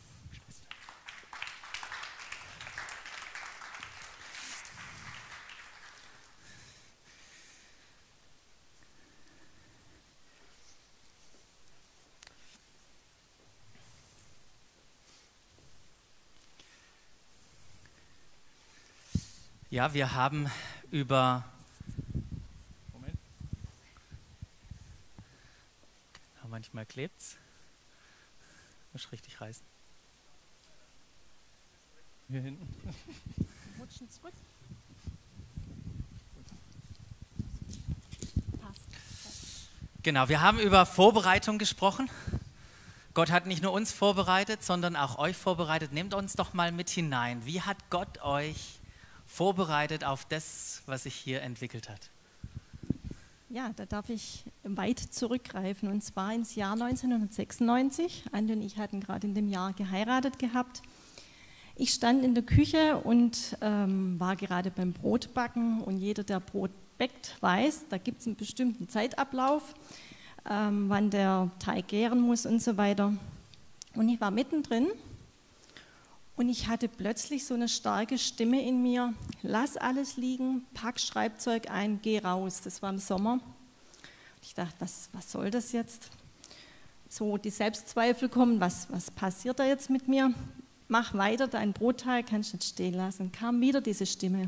[19.69, 20.49] Ja, wir haben
[20.91, 21.43] über.
[22.93, 23.17] Moment.
[26.47, 27.37] Manchmal klebt's.
[28.93, 29.65] Muss richtig reißen.
[32.27, 32.67] Hier hinten.
[33.79, 34.33] Rutschen zurück.
[40.01, 42.09] Genau, wir haben über Vorbereitung gesprochen.
[43.13, 45.91] Gott hat nicht nur uns vorbereitet, sondern auch euch vorbereitet.
[45.91, 47.45] Nehmt uns doch mal mit hinein.
[47.45, 48.78] Wie hat Gott euch
[49.29, 52.09] vorbereitet auf das, was sich hier entwickelt hat?
[53.51, 58.25] Ja, da darf ich weit zurückgreifen und zwar ins Jahr 1996.
[58.31, 60.81] Andi und ich hatten gerade in dem Jahr geheiratet gehabt.
[61.75, 66.71] Ich stand in der Küche und ähm, war gerade beim Brotbacken und jeder, der Brot
[66.97, 69.73] backt, weiß, da gibt es einen bestimmten Zeitablauf,
[70.49, 73.13] ähm, wann der Teig gären muss und so weiter.
[73.95, 74.87] Und ich war mittendrin
[76.39, 81.69] und ich hatte plötzlich so eine starke Stimme in mir, lass alles liegen, pack Schreibzeug
[81.69, 82.61] ein, geh raus.
[82.63, 83.33] Das war im Sommer.
[83.33, 83.41] Und
[84.41, 86.09] ich dachte, was, was soll das jetzt?
[87.09, 90.33] So die Selbstzweifel kommen, was, was passiert da jetzt mit mir?
[90.87, 93.33] Mach weiter, dein Brotteil kannst du nicht stehen lassen.
[93.33, 94.47] Kam wieder diese Stimme.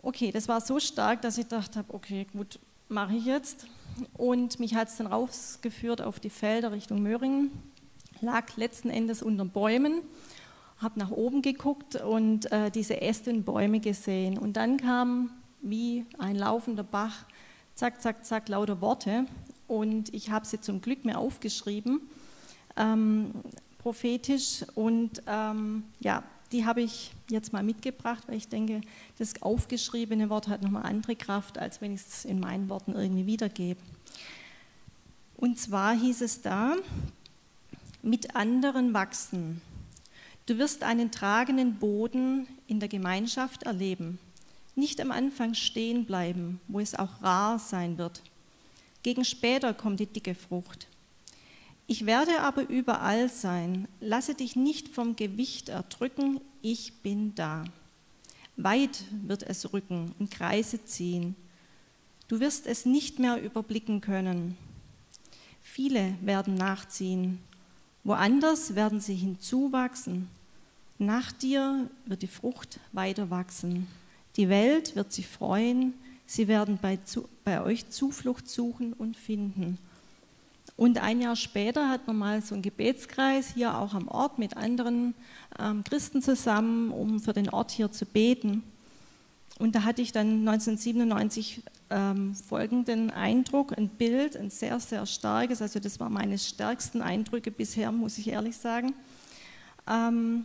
[0.00, 3.66] Okay, das war so stark, dass ich dachte, okay, gut, mache ich jetzt.
[4.14, 7.50] Und mich hat es dann rausgeführt auf die Felder Richtung Möhringen,
[8.22, 10.00] lag letzten Endes unter Bäumen
[10.80, 14.38] habe nach oben geguckt und äh, diese Äste und Bäume gesehen.
[14.38, 17.24] Und dann kam wie ein laufender Bach,
[17.74, 19.26] zack, zack, zack, lauter Worte.
[19.68, 22.00] Und ich habe sie zum Glück mir aufgeschrieben,
[22.76, 23.32] ähm,
[23.78, 24.64] prophetisch.
[24.74, 28.80] Und ähm, ja, die habe ich jetzt mal mitgebracht, weil ich denke,
[29.18, 33.26] das aufgeschriebene Wort hat nochmal andere Kraft, als wenn ich es in meinen Worten irgendwie
[33.26, 33.80] wiedergebe.
[35.36, 36.74] Und zwar hieß es da,
[38.02, 39.60] mit anderen wachsen.
[40.50, 44.18] Du wirst einen tragenden Boden in der Gemeinschaft erleben.
[44.74, 48.20] Nicht am Anfang stehen bleiben, wo es auch rar sein wird.
[49.04, 50.88] Gegen später kommt die dicke Frucht.
[51.86, 53.86] Ich werde aber überall sein.
[54.00, 56.40] Lasse dich nicht vom Gewicht erdrücken.
[56.62, 57.62] Ich bin da.
[58.56, 61.36] Weit wird es rücken und Kreise ziehen.
[62.26, 64.56] Du wirst es nicht mehr überblicken können.
[65.62, 67.38] Viele werden nachziehen.
[68.02, 70.28] Woanders werden sie hinzuwachsen.
[71.00, 73.86] Nach dir wird die Frucht weiter wachsen.
[74.36, 75.94] Die Welt wird sich freuen.
[76.26, 76.98] Sie werden bei,
[77.42, 79.78] bei euch Zuflucht suchen und finden.
[80.76, 84.58] Und ein Jahr später hat man mal so einen Gebetskreis hier auch am Ort mit
[84.58, 85.14] anderen
[85.58, 88.62] ähm, Christen zusammen, um für den Ort hier zu beten.
[89.58, 95.62] Und da hatte ich dann 1997 ähm, folgenden Eindruck, ein Bild, ein sehr, sehr starkes,
[95.62, 98.92] also das war meine stärksten Eindrücke bisher, muss ich ehrlich sagen.
[99.88, 100.44] Ähm,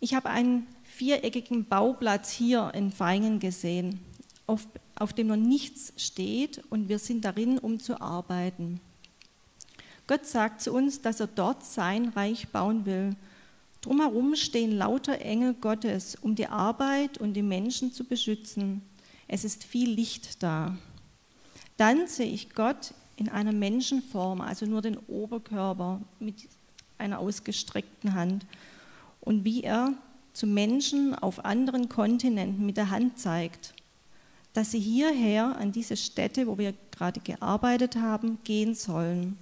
[0.00, 4.00] ich habe einen viereckigen Bauplatz hier in Feingen gesehen,
[4.46, 8.80] auf, auf dem noch nichts steht und wir sind darin, um zu arbeiten.
[10.06, 13.14] Gott sagt zu uns, dass er dort sein Reich bauen will.
[13.82, 18.82] Drumherum stehen lauter Engel Gottes, um die Arbeit und die Menschen zu beschützen.
[19.28, 20.76] Es ist viel Licht da.
[21.76, 26.48] Dann sehe ich Gott in einer Menschenform, also nur den Oberkörper mit
[26.96, 28.46] einer ausgestreckten Hand.
[29.20, 29.92] Und wie er
[30.32, 33.74] zu Menschen auf anderen Kontinenten mit der Hand zeigt,
[34.52, 39.38] dass sie hierher an diese Stätte, wo wir gerade gearbeitet haben, gehen sollen.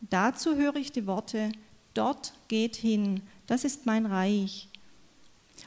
[0.00, 1.50] Dazu höre ich die Worte,
[1.94, 4.68] dort geht hin, das ist mein Reich.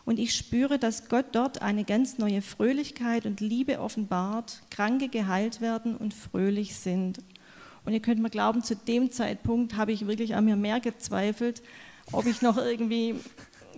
[0.06, 5.62] Und ich spüre, dass Gott dort eine ganz neue Fröhlichkeit und Liebe offenbart, Kranke geheilt
[5.62, 7.20] werden und fröhlich sind.
[7.84, 11.62] Und ihr könnt mir glauben, zu dem Zeitpunkt habe ich wirklich an mir mehr gezweifelt,
[12.12, 13.16] ob ich noch irgendwie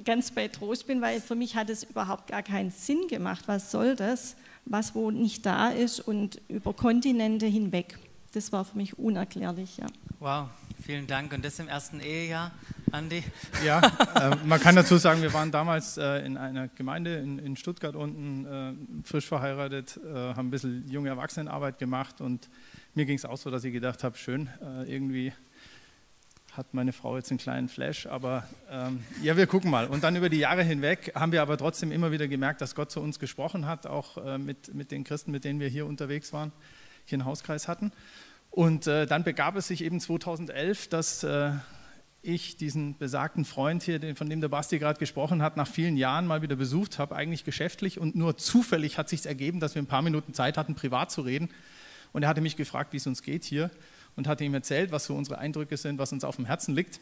[0.03, 3.43] ganz bei Trost bin, weil für mich hat es überhaupt gar keinen Sinn gemacht.
[3.47, 7.97] Was soll das, was wo nicht da ist und über Kontinente hinweg?
[8.33, 9.85] Das war für mich unerklärlich, ja.
[10.19, 10.47] Wow,
[10.83, 11.33] vielen Dank.
[11.33, 12.51] Und das im ersten Ehejahr,
[12.91, 13.23] Andi?
[13.63, 13.79] Ja,
[14.15, 17.95] äh, man kann dazu sagen, wir waren damals äh, in einer Gemeinde in, in Stuttgart
[17.95, 22.49] unten, äh, frisch verheiratet, äh, haben ein bisschen junge Erwachsenenarbeit gemacht und
[22.95, 25.33] mir ging es auch so, dass ich gedacht habe, schön, äh, irgendwie
[26.55, 29.87] hat meine Frau jetzt einen kleinen Flash, aber ähm, ja, wir gucken mal.
[29.87, 32.91] Und dann über die Jahre hinweg haben wir aber trotzdem immer wieder gemerkt, dass Gott
[32.91, 36.31] zu uns gesprochen hat, auch äh, mit, mit den Christen, mit denen wir hier unterwegs
[36.31, 36.51] waren,
[37.05, 37.91] hier einen Hauskreis hatten.
[38.51, 41.53] Und äh, dann begab es sich eben 2011, dass äh,
[42.21, 45.97] ich diesen besagten Freund hier, den, von dem der Basti gerade gesprochen hat, nach vielen
[45.97, 49.81] Jahren mal wieder besucht habe, eigentlich geschäftlich und nur zufällig hat sich ergeben, dass wir
[49.81, 51.49] ein paar Minuten Zeit hatten, privat zu reden.
[52.11, 53.71] Und er hatte mich gefragt, wie es uns geht hier
[54.15, 56.99] und hatte ihm erzählt, was so unsere Eindrücke sind, was uns auf dem Herzen liegt.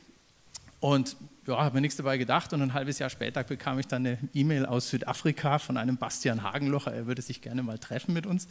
[0.79, 4.05] Und ja, habe mir nichts dabei gedacht und ein halbes Jahr später bekam ich dann
[4.05, 8.25] eine E-Mail aus Südafrika von einem Bastian Hagenlocher, er würde sich gerne mal treffen mit
[8.25, 8.47] uns.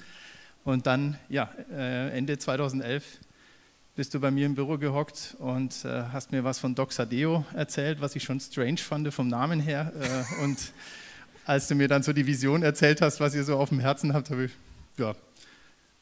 [0.65, 3.19] Und dann, ja, äh, Ende 2011
[3.97, 7.45] bist du bei mir im Büro gehockt und äh, hast mir was von Doc Sadeo
[7.55, 9.93] erzählt, was ich schon strange fand vom Namen her.
[10.01, 10.73] Äh, und
[11.47, 14.15] als du mir dann so die Vision erzählt hast, was ihr so auf dem Herzen
[14.15, 14.53] habt, habe ich,
[14.97, 15.17] ja,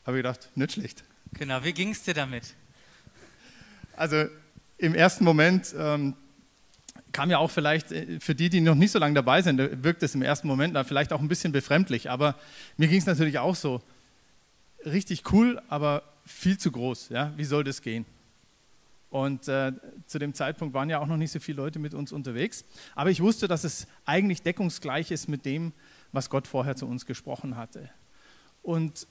[0.05, 1.05] hab ich gedacht, nicht schlecht.
[1.35, 2.55] Genau, wie ging es dir damit?
[3.97, 4.27] Also
[4.79, 6.15] im ersten Moment ähm,
[7.13, 10.03] kam ja auch vielleicht äh, für die, die noch nicht so lange dabei sind, wirkt
[10.03, 12.11] es im ersten Moment dann vielleicht auch ein bisschen befremdlich.
[12.11, 12.37] Aber
[12.77, 13.83] mir ging es natürlich auch so.
[14.85, 17.09] Richtig cool, aber viel zu groß.
[17.09, 17.33] Ja?
[17.37, 18.07] Wie soll das gehen?
[19.11, 19.73] Und äh,
[20.07, 22.65] zu dem Zeitpunkt waren ja auch noch nicht so viele Leute mit uns unterwegs.
[22.95, 25.73] Aber ich wusste, dass es eigentlich deckungsgleich ist mit dem,
[26.13, 27.91] was Gott vorher zu uns gesprochen hatte.
[28.63, 29.07] Und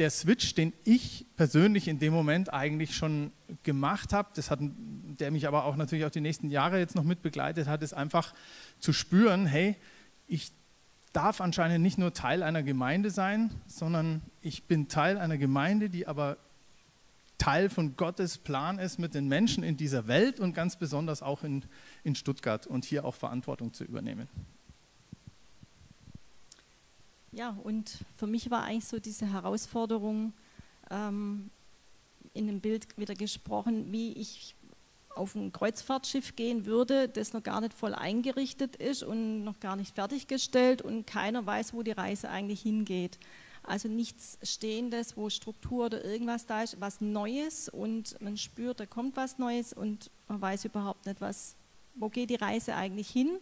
[0.00, 3.32] der Switch, den ich persönlich in dem Moment eigentlich schon
[3.62, 7.04] gemacht habe, das hat, der mich aber auch natürlich auch die nächsten Jahre jetzt noch
[7.04, 8.34] mit begleitet hat, ist einfach
[8.78, 9.76] zu spüren, hey,
[10.26, 10.52] ich
[11.12, 16.06] darf anscheinend nicht nur Teil einer Gemeinde sein, sondern ich bin Teil einer Gemeinde, die
[16.06, 16.38] aber
[17.36, 21.42] Teil von Gottes Plan ist mit den Menschen in dieser Welt und ganz besonders auch
[21.42, 21.64] in,
[22.04, 24.28] in Stuttgart und hier auch Verantwortung zu übernehmen.
[27.32, 30.32] Ja, und für mich war eigentlich so diese Herausforderung,
[30.90, 31.50] ähm,
[32.34, 34.54] in dem Bild wieder gesprochen, wie ich
[35.14, 39.76] auf ein Kreuzfahrtschiff gehen würde, das noch gar nicht voll eingerichtet ist und noch gar
[39.76, 43.18] nicht fertiggestellt und keiner weiß, wo die Reise eigentlich hingeht.
[43.62, 48.86] Also nichts Stehendes, wo Struktur oder irgendwas da ist, was Neues und man spürt, da
[48.86, 51.56] kommt was Neues und man weiß überhaupt nicht, was,
[51.94, 53.38] wo geht die Reise eigentlich hin,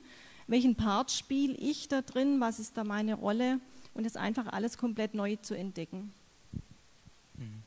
[0.46, 3.60] welchen Part spiele ich da drin, was ist da meine Rolle
[3.98, 6.14] und das einfach alles komplett neu zu entdecken.
[7.34, 7.64] Mhm.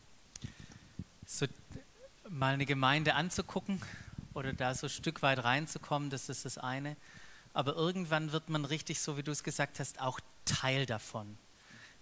[1.27, 1.45] So,
[2.29, 3.81] mal eine Gemeinde anzugucken
[4.33, 6.95] oder da so ein Stück weit reinzukommen, das ist das eine.
[7.53, 11.37] Aber irgendwann wird man richtig, so wie du es gesagt hast, auch Teil davon.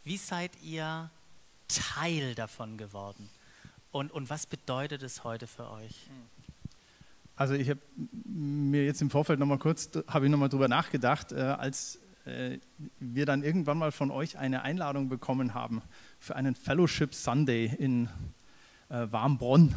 [0.03, 1.09] Wie seid ihr
[1.67, 3.31] Teil davon geworden?
[3.91, 6.07] Und, und was bedeutet es heute für euch?
[7.35, 7.79] Also ich habe
[8.25, 11.97] mir jetzt im Vorfeld nochmal kurz, habe ich nochmal drüber nachgedacht, äh, als
[12.29, 12.59] äh,
[12.99, 15.81] wir dann irgendwann mal von euch eine Einladung bekommen haben
[16.19, 18.07] für einen Fellowship Sunday in
[18.89, 19.75] äh, Warmbronn.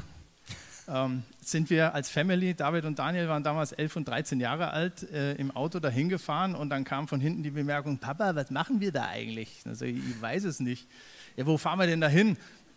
[0.88, 5.09] Ähm, sind wir als Family, David und Daniel waren damals 11 und 13 Jahre alt,
[5.11, 8.80] äh, im Auto dahin gefahren und dann kam von hinten die Bemerkung, Papa, was machen
[8.80, 9.61] wir da eigentlich?
[9.64, 10.88] Also ich, ich weiß es nicht.
[11.36, 12.36] Ja, wo fahren wir denn da hin?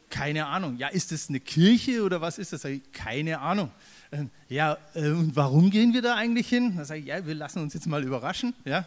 [0.09, 0.77] Keine Ahnung.
[0.77, 2.65] Ja, ist das eine Kirche oder was ist das?
[2.93, 3.71] Keine Ahnung.
[4.11, 6.75] Ähm, ja, äh, und warum gehen wir da eigentlich hin?
[6.77, 8.53] Da sage ich, ja, wir lassen uns jetzt mal überraschen.
[8.65, 8.85] Ja.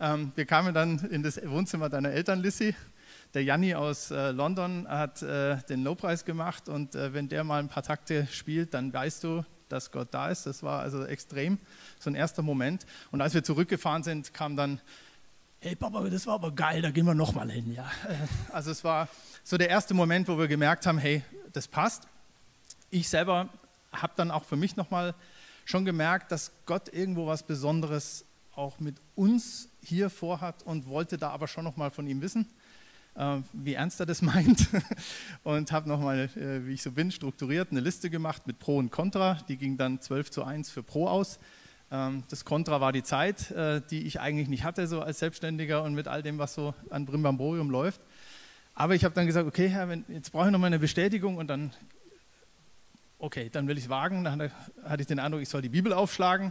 [0.00, 2.74] Ähm, wir kamen dann in das Wohnzimmer deiner Eltern, Lissy.
[3.34, 7.58] Der Janni aus äh, London hat äh, den Lobpreis gemacht und äh, wenn der mal
[7.58, 10.46] ein paar Takte spielt, dann weißt du, dass Gott da ist.
[10.46, 11.58] Das war also extrem,
[11.98, 12.86] so ein erster Moment.
[13.10, 14.80] Und als wir zurückgefahren sind, kam dann,
[15.60, 17.72] hey Papa, das war aber geil, da gehen wir nochmal hin.
[17.72, 17.90] Ja.
[18.52, 19.08] Also es war
[19.42, 21.22] so der erste Moment, wo wir gemerkt haben, hey,
[21.52, 22.06] das passt.
[22.90, 23.48] Ich selber
[23.92, 25.14] habe dann auch für mich nochmal
[25.64, 28.24] schon gemerkt, dass Gott irgendwo was Besonderes
[28.56, 32.46] auch mit uns hier vorhat und wollte da aber schon nochmal von ihm wissen.
[33.16, 34.68] Äh, wie ernst er das meint
[35.44, 38.90] und habe nochmal, äh, wie ich so bin, strukturiert eine Liste gemacht mit Pro und
[38.90, 39.38] Contra.
[39.48, 41.38] Die ging dann 12 zu 1 für Pro aus.
[41.90, 45.82] Ähm, das Contra war die Zeit, äh, die ich eigentlich nicht hatte, so als Selbstständiger
[45.82, 48.00] und mit all dem, was so an Brimbamborium läuft.
[48.74, 51.72] Aber ich habe dann gesagt, okay, Herr, jetzt brauche ich nochmal eine Bestätigung und dann,
[53.18, 54.24] okay, dann will ich es wagen.
[54.24, 54.50] Dann
[54.82, 56.50] hatte ich den Eindruck, ich soll die Bibel aufschlagen,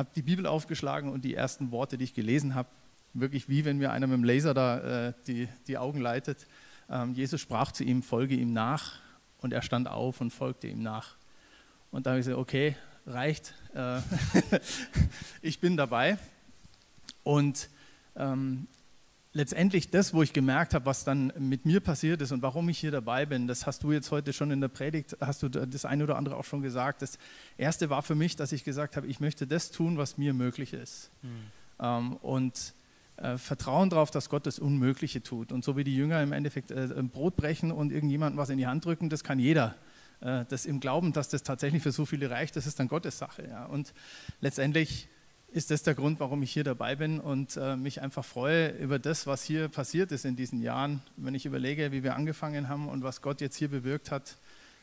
[0.00, 2.70] habe die Bibel aufgeschlagen und die ersten Worte, die ich gelesen habe,
[3.12, 6.46] wirklich wie wenn mir einer mit dem Laser da äh, die, die Augen leitet.
[6.88, 8.98] Ähm, Jesus sprach zu ihm, folge ihm nach
[9.38, 11.16] und er stand auf und folgte ihm nach.
[11.90, 12.76] Und da habe ich gesagt, okay,
[13.06, 14.00] reicht, äh,
[15.42, 16.16] ich bin dabei.
[17.22, 17.68] Und
[18.16, 18.68] ähm,
[19.32, 22.78] letztendlich das, wo ich gemerkt habe, was dann mit mir passiert ist und warum ich
[22.78, 25.84] hier dabei bin, das hast du jetzt heute schon in der Predigt, hast du das
[25.84, 27.02] eine oder andere auch schon gesagt.
[27.02, 27.18] Das
[27.56, 30.72] erste war für mich, dass ich gesagt habe, ich möchte das tun, was mir möglich
[30.72, 31.10] ist.
[31.22, 31.28] Mhm.
[31.78, 32.74] Ähm, und
[33.16, 35.52] äh, Vertrauen darauf, dass Gott das Unmögliche tut.
[35.52, 38.66] Und so wie die Jünger im Endeffekt äh, Brot brechen und irgendjemandem was in die
[38.66, 39.76] Hand drücken, das kann jeder.
[40.20, 43.18] Äh, das im Glauben, dass das tatsächlich für so viele reicht, das ist dann Gottes
[43.18, 43.46] Sache.
[43.48, 43.66] Ja.
[43.66, 43.94] Und
[44.40, 45.08] letztendlich
[45.52, 48.98] ist das der Grund, warum ich hier dabei bin und äh, mich einfach freue über
[48.98, 51.02] das, was hier passiert ist in diesen Jahren.
[51.16, 54.36] Wenn ich überlege, wie wir angefangen haben und was Gott jetzt hier bewirkt hat,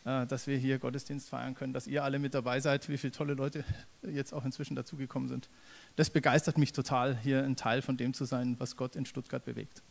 [0.05, 3.11] äh, dass wir hier Gottesdienst feiern können, dass ihr alle mit dabei seid, wie viele
[3.11, 3.63] tolle Leute
[4.03, 5.49] jetzt auch inzwischen dazugekommen sind
[5.97, 9.43] das begeistert mich total, hier ein Teil von dem zu sein, was Gott in Stuttgart
[9.43, 9.81] bewegt.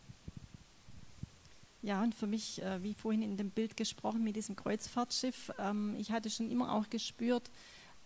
[1.83, 5.97] Ja, und für mich, äh, wie vorhin in dem Bild gesprochen mit diesem Kreuzfahrtschiff, ähm,
[5.99, 7.51] ich hatte schon immer auch gespürt,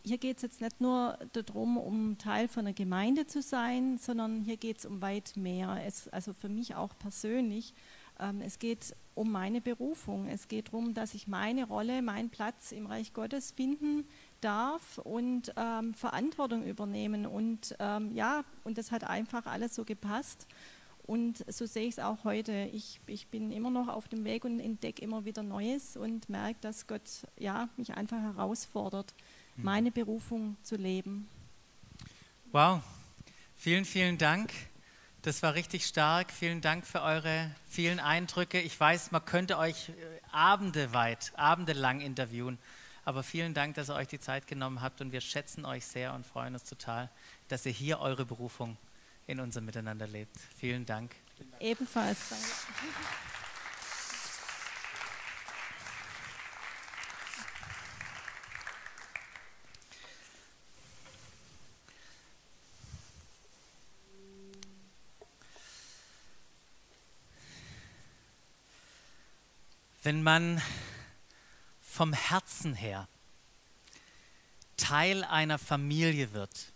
[0.05, 4.41] hier geht es jetzt nicht nur darum, um Teil von einer Gemeinde zu sein, sondern
[4.41, 5.81] hier geht es um weit mehr.
[5.87, 7.75] Es, also für mich auch persönlich.
[8.19, 10.29] Ähm, es geht um meine Berufung.
[10.29, 14.07] Es geht darum, dass ich meine Rolle, meinen Platz im Reich Gottes finden
[14.41, 17.27] darf und ähm, Verantwortung übernehmen.
[17.27, 20.47] Und ähm, ja, und das hat einfach alles so gepasst.
[21.03, 22.71] Und so sehe ich es auch heute.
[22.73, 26.59] Ich, ich bin immer noch auf dem Weg und entdecke immer wieder Neues und merke,
[26.61, 29.15] dass Gott ja, mich einfach herausfordert.
[29.63, 31.29] Meine Berufung zu leben.
[32.53, 32.83] Wow,
[33.57, 34.53] vielen, vielen Dank.
[35.23, 36.33] Das war richtig stark.
[36.33, 38.61] Vielen Dank für eure vielen Eindrücke.
[38.61, 39.93] Ich weiß, man könnte euch äh,
[40.33, 42.59] Abende weit, Abende lang interviewen.
[43.05, 46.15] Aber vielen Dank, dass ihr euch die Zeit genommen habt und wir schätzen euch sehr
[46.15, 47.11] und freuen uns total,
[47.49, 48.77] dass ihr hier eure Berufung
[49.27, 50.37] in unserem Miteinander lebt.
[50.57, 51.15] Vielen Dank.
[51.61, 52.19] Ebenfalls.
[70.03, 70.63] Wenn man
[71.83, 73.07] vom Herzen her
[74.79, 76.73] Teil einer Familie wird,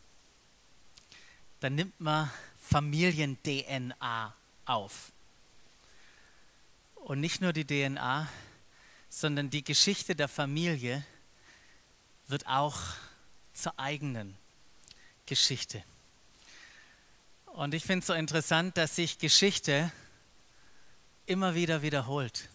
[1.60, 4.34] dann nimmt man Familien-DNA
[4.66, 5.12] auf.
[6.96, 8.28] Und nicht nur die DNA,
[9.08, 11.02] sondern die Geschichte der Familie
[12.26, 12.78] wird auch
[13.54, 14.36] zur eigenen
[15.24, 15.82] Geschichte.
[17.46, 19.90] Und ich finde es so interessant, dass sich Geschichte
[21.24, 22.50] immer wieder wiederholt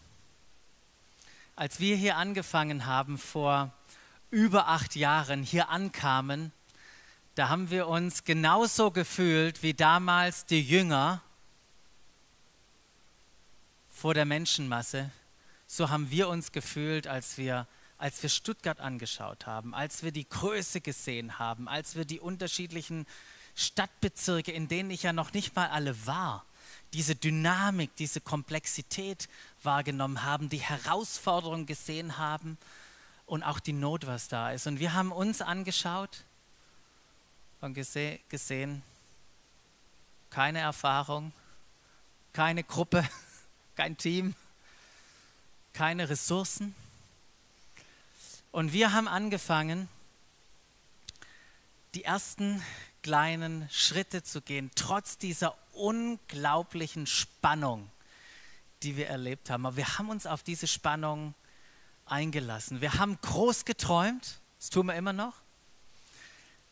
[1.59, 3.73] als wir hier angefangen haben, vor
[4.31, 6.53] über acht Jahren hier ankamen,
[7.35, 11.21] da haben wir uns genauso gefühlt wie damals die Jünger
[13.89, 15.11] vor der Menschenmasse.
[15.67, 20.29] So haben wir uns gefühlt, als wir, als wir Stuttgart angeschaut haben, als wir die
[20.29, 23.05] Größe gesehen haben, als wir die unterschiedlichen
[23.53, 26.45] Stadtbezirke, in denen ich ja noch nicht mal alle war,
[26.93, 29.29] diese Dynamik, diese Komplexität
[29.61, 32.57] wahrgenommen haben, die Herausforderung gesehen haben
[33.25, 34.65] und auch die Not, was da ist.
[34.67, 36.23] Und wir haben uns angeschaut
[37.61, 38.81] und gese gesehen,
[40.29, 41.31] keine Erfahrung,
[42.33, 43.07] keine Gruppe,
[43.75, 44.35] kein Team,
[45.73, 46.75] keine Ressourcen.
[48.51, 49.87] Und wir haben angefangen,
[51.93, 52.63] die ersten
[53.01, 57.89] kleinen Schritte zu gehen, trotz dieser unglaublichen Spannung,
[58.83, 59.65] die wir erlebt haben.
[59.65, 61.33] Aber wir haben uns auf diese Spannung
[62.05, 62.81] eingelassen.
[62.81, 65.33] Wir haben groß geträumt, das tun wir immer noch,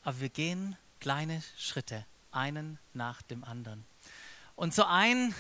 [0.04, 3.86] aber wir gehen kleine Schritte einen nach dem anderen.
[4.56, 5.34] Und so ein,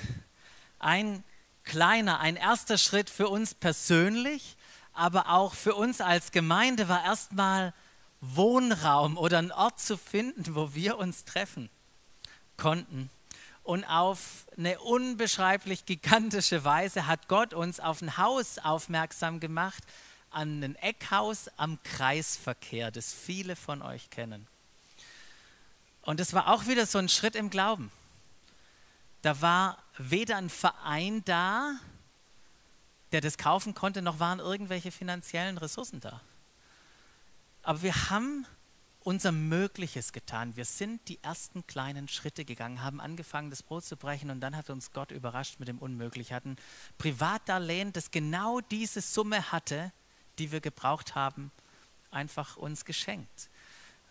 [0.79, 1.23] ein
[1.63, 4.55] kleiner, ein erster Schritt für uns persönlich,
[4.93, 7.73] aber auch für uns als Gemeinde war erstmal
[8.21, 11.69] Wohnraum oder einen Ort zu finden, wo wir uns treffen
[12.57, 13.09] konnten.
[13.67, 19.83] Und auf eine unbeschreiblich gigantische Weise hat Gott uns auf ein Haus aufmerksam gemacht,
[20.31, 24.47] an ein Eckhaus am Kreisverkehr, das viele von euch kennen.
[26.01, 27.91] Und es war auch wieder so ein Schritt im Glauben.
[29.21, 31.73] Da war weder ein Verein da,
[33.11, 36.21] der das kaufen konnte, noch waren irgendwelche finanziellen Ressourcen da.
[37.63, 38.47] Aber wir haben
[39.07, 40.57] unser Mögliches getan.
[40.57, 44.57] Wir sind die ersten kleinen Schritte gegangen, haben angefangen, das Brot zu brechen und dann
[44.57, 46.35] hat uns Gott überrascht mit dem Unmöglichen.
[46.35, 46.57] Hatten
[46.97, 49.93] Privatdarlehen, das genau diese Summe hatte,
[50.39, 51.51] die wir gebraucht haben,
[52.11, 53.49] einfach uns geschenkt.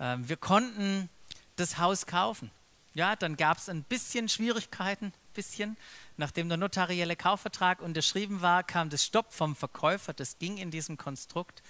[0.01, 1.11] Ähm, wir konnten
[1.57, 2.51] das Haus kaufen.
[2.94, 5.76] Ja, dann gab es ein bisschen Schwierigkeiten, bisschen.
[6.16, 10.14] Nachdem der notarielle Kaufvertrag unterschrieben war, kam das Stopp vom Verkäufer.
[10.14, 11.62] Das ging in diesem Konstrukt.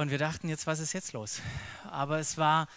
[0.00, 1.42] Und wir dachten jetzt, was ist jetzt los?
[1.90, 2.68] Aber es war,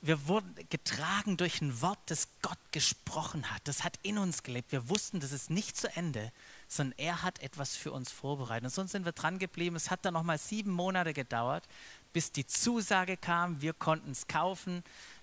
[0.00, 3.60] wir wurden getragen durch ein Wort, das Gott gesprochen hat.
[3.64, 4.72] Das hat in uns gelebt.
[4.72, 6.32] Wir wussten, das ist nicht zu Ende,
[6.68, 8.64] sondern er hat etwas für uns vorbereitet.
[8.64, 9.76] Und sonst sind wir dran geblieben.
[9.76, 11.68] Es hat dann nochmal sieben Monate gedauert,
[12.14, 13.60] bis die Zusage kam.
[13.60, 14.82] Wir konnten es kaufen.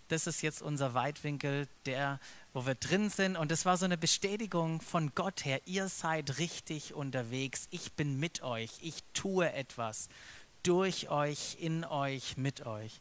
[0.10, 2.20] Das ist jetzt unser Weitwinkel, der,
[2.54, 3.36] wo wir drin sind.
[3.36, 5.62] Und das war so eine Bestätigung von Gott her.
[5.66, 7.68] Ihr seid richtig unterwegs.
[7.72, 8.70] Ich bin mit euch.
[8.82, 10.08] Ich tue etwas
[10.68, 13.00] durch euch, in euch, mit euch.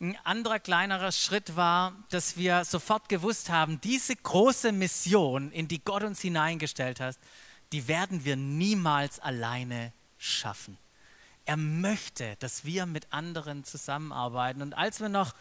[0.00, 5.84] Ein anderer kleinerer Schritt war, dass wir sofort gewusst haben, diese große Mission, in die
[5.84, 7.16] Gott uns hineingestellt hat,
[7.72, 10.78] die werden wir niemals alleine schaffen.
[11.44, 14.62] Er möchte, dass wir mit anderen zusammenarbeiten.
[14.62, 15.34] Und als wir noch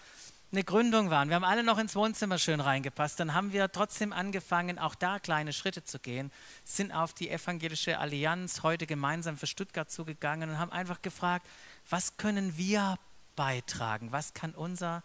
[0.51, 1.29] eine Gründung waren.
[1.29, 3.19] Wir haben alle noch ins Wohnzimmer schön reingepasst.
[3.19, 6.31] Dann haben wir trotzdem angefangen, auch da kleine Schritte zu gehen,
[6.63, 11.45] sind auf die Evangelische Allianz heute gemeinsam für Stuttgart zugegangen und haben einfach gefragt,
[11.89, 12.97] was können wir
[13.35, 14.11] beitragen?
[14.11, 15.03] Was kann unser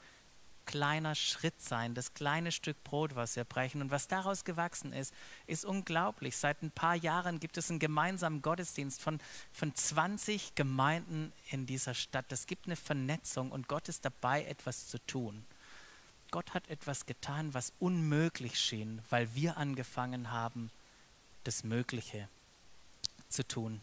[0.66, 3.80] kleiner Schritt sein, das kleine Stück Brot, was wir brechen.
[3.80, 5.14] Und was daraus gewachsen ist,
[5.46, 6.36] ist unglaublich.
[6.36, 9.20] Seit ein paar Jahren gibt es einen gemeinsamen Gottesdienst von,
[9.52, 12.30] von 20 Gemeinden in dieser Stadt.
[12.30, 15.44] Es gibt eine Vernetzung und Gott ist dabei, etwas zu tun.
[16.30, 20.70] Gott hat etwas getan, was unmöglich schien, weil wir angefangen haben,
[21.44, 22.28] das Mögliche
[23.28, 23.80] zu tun.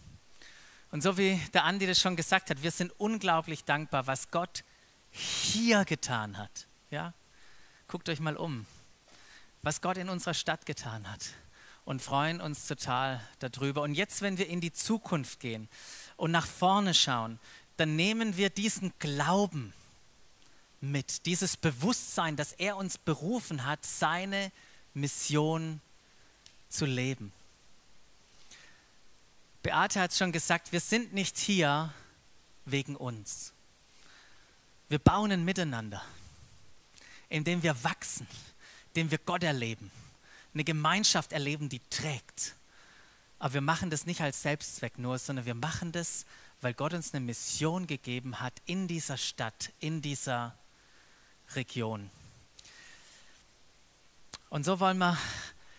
[0.91, 4.63] Und so wie der Andi das schon gesagt hat, wir sind unglaublich dankbar, was Gott
[5.11, 6.67] hier getan hat.
[6.91, 7.13] Ja?
[7.87, 8.65] Guckt euch mal um,
[9.63, 11.21] was Gott in unserer Stadt getan hat
[11.85, 13.81] und freuen uns total darüber.
[13.81, 15.69] Und jetzt, wenn wir in die Zukunft gehen
[16.17, 17.39] und nach vorne schauen,
[17.77, 19.73] dann nehmen wir diesen Glauben
[20.81, 24.51] mit, dieses Bewusstsein, dass er uns berufen hat, seine
[24.93, 25.79] Mission
[26.69, 27.31] zu leben.
[29.63, 31.93] Beate hat schon gesagt, wir sind nicht hier
[32.65, 33.53] wegen uns.
[34.89, 36.03] Wir bauen ein Miteinander
[37.31, 38.27] indem wir wachsen,
[38.89, 39.89] indem wir Gott erleben,
[40.53, 42.55] eine Gemeinschaft erleben, die trägt.
[43.39, 46.25] Aber wir machen das nicht als Selbstzweck nur, sondern wir machen das,
[46.59, 50.55] weil Gott uns eine Mission gegeben hat in dieser Stadt, in dieser
[51.55, 52.09] Region.
[54.49, 55.17] Und so wollen wir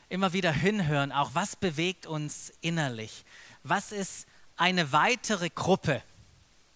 [0.08, 3.24] immer wieder hinhören, auch was bewegt uns innerlich.
[3.62, 4.26] Was ist
[4.56, 6.02] eine weitere Gruppe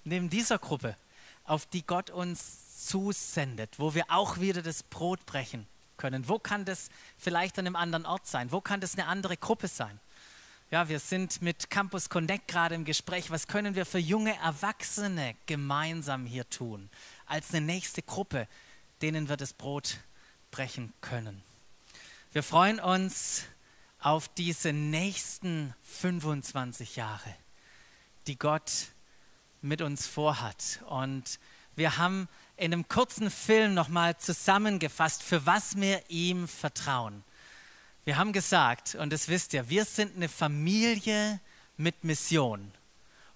[0.04, 0.96] neben dieser Gruppe,
[1.44, 5.66] auf die Gott uns zusendet, wo wir auch wieder das Brot brechen
[5.96, 6.28] können.
[6.28, 8.52] Wo kann das vielleicht an einem anderen Ort sein?
[8.52, 9.98] Wo kann das eine andere Gruppe sein?
[10.70, 13.30] Ja, wir sind mit Campus Connect gerade im Gespräch.
[13.30, 16.90] Was können wir für junge Erwachsene gemeinsam hier tun?
[17.24, 18.48] Als eine nächste Gruppe,
[19.00, 19.98] denen wir das Brot
[20.50, 21.42] brechen können.
[22.32, 23.44] Wir freuen uns
[24.00, 27.34] auf diese nächsten 25 Jahre,
[28.26, 28.88] die Gott
[29.62, 30.80] mit uns vorhat.
[30.88, 31.38] Und
[31.76, 37.22] wir haben in einem kurzen Film nochmal zusammengefasst, für was wir ihm vertrauen.
[38.04, 41.40] Wir haben gesagt, und das wisst ihr, wir sind eine Familie
[41.76, 42.72] mit Mission.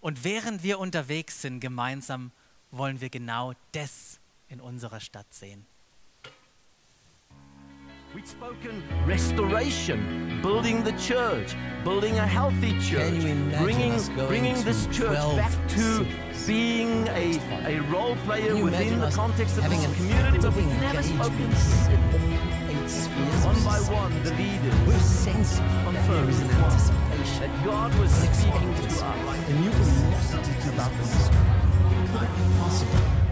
[0.01, 2.31] Und während wir unterwegs sind gemeinsam,
[2.71, 4.19] wollen wir genau das
[4.49, 5.67] in unserer Stadt sehen.
[8.13, 11.55] We've spoken restoration, building the church,
[11.85, 13.21] building a healthy church,
[13.61, 16.05] bringing, bringing this church back to
[16.45, 21.51] being a, a role player within the context of this community, but we've never spoken
[23.45, 28.87] one by one, the leaders We're sensing is an anticipation that God was speaking to
[28.87, 29.03] us.
[29.03, 31.29] and you believe about this.
[31.29, 33.30] Could it be possible?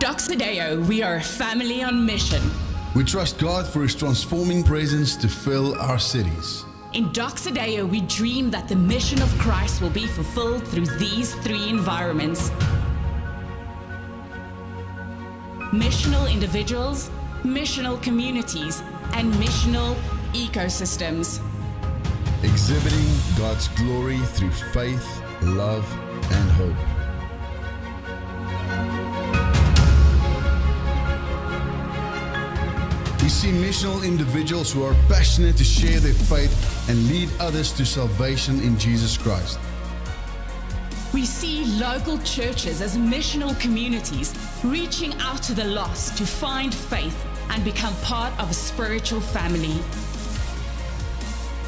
[0.00, 2.40] Doxadeo, we are a family on mission.
[2.96, 6.64] We trust God for His transforming presence to fill our cities.
[6.94, 11.68] In Doxadeo, we dream that the mission of Christ will be fulfilled through these three
[11.68, 12.50] environments
[15.70, 17.10] missional individuals,
[17.42, 18.82] missional communities,
[19.12, 19.94] and missional
[20.32, 21.42] ecosystems.
[22.42, 25.84] exhibiting God's glory through faith, love,
[26.32, 26.99] and hope.
[33.30, 36.52] See missional individuals who are passionate to share their faith
[36.90, 39.58] and lead others to salvation in Jesus Christ.
[41.14, 47.16] We see local churches as missional communities reaching out to the lost to find faith
[47.50, 49.78] and become part of a spiritual family.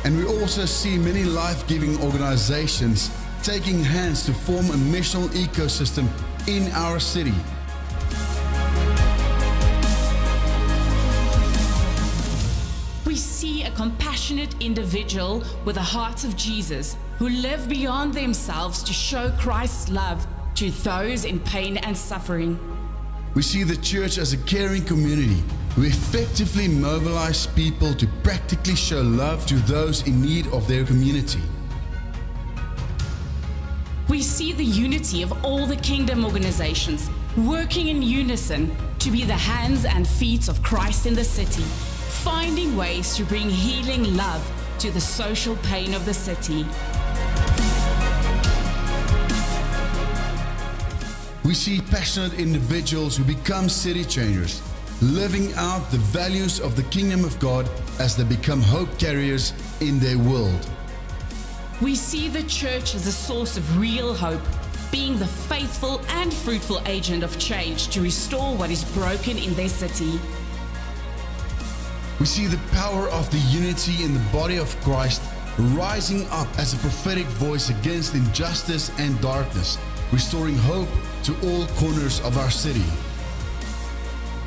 [0.04, 3.10] And we also see many life giving organizations
[3.42, 6.08] taking hands to form a missional ecosystem
[6.48, 7.34] in our city.
[13.74, 20.26] Compassionate individual with the heart of Jesus who live beyond themselves to show Christ's love
[20.54, 22.58] to those in pain and suffering.
[23.34, 25.42] We see the church as a caring community
[25.74, 31.40] who effectively mobilize people to practically show love to those in need of their community.
[34.08, 39.32] We see the unity of all the kingdom organizations working in unison to be the
[39.32, 41.64] hands and feet of Christ in the city,
[42.22, 44.42] finding ways to bring healing love
[44.78, 46.64] to the social pain of the city.
[51.44, 54.62] We see passionate individuals who become city changers,
[55.02, 57.68] living out the values of the kingdom of God
[57.98, 60.70] as they become hope carriers in their world.
[61.80, 64.42] We see the church as a source of real hope,
[64.92, 69.68] being the faithful and fruitful agent of change to restore what is broken in their
[69.68, 70.20] city.
[72.18, 75.22] We see the power of the unity in the body of Christ
[75.58, 79.78] rising up as a prophetic voice against injustice and darkness,
[80.12, 80.88] restoring hope
[81.24, 82.84] to all corners of our city.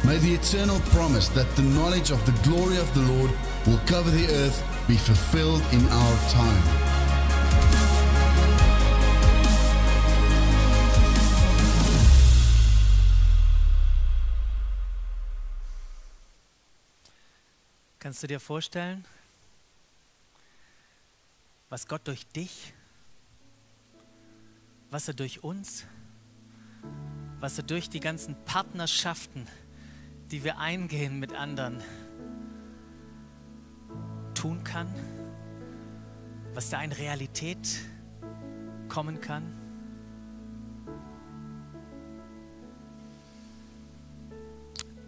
[0.05, 3.32] May the eternal promise that the knowledge of the glory of the Lord
[3.66, 6.84] will cover the earth be fulfilled in our time.
[18.05, 19.03] Kannst du dir vorstellen,
[21.69, 22.71] was Gott durch dich,
[24.91, 25.85] was er durch uns,
[27.39, 29.47] was er durch die ganzen Partnerschaften,
[30.29, 31.81] die wir eingehen mit anderen,
[34.35, 34.93] tun kann,
[36.53, 37.67] was da in Realität
[38.87, 39.51] kommen kann?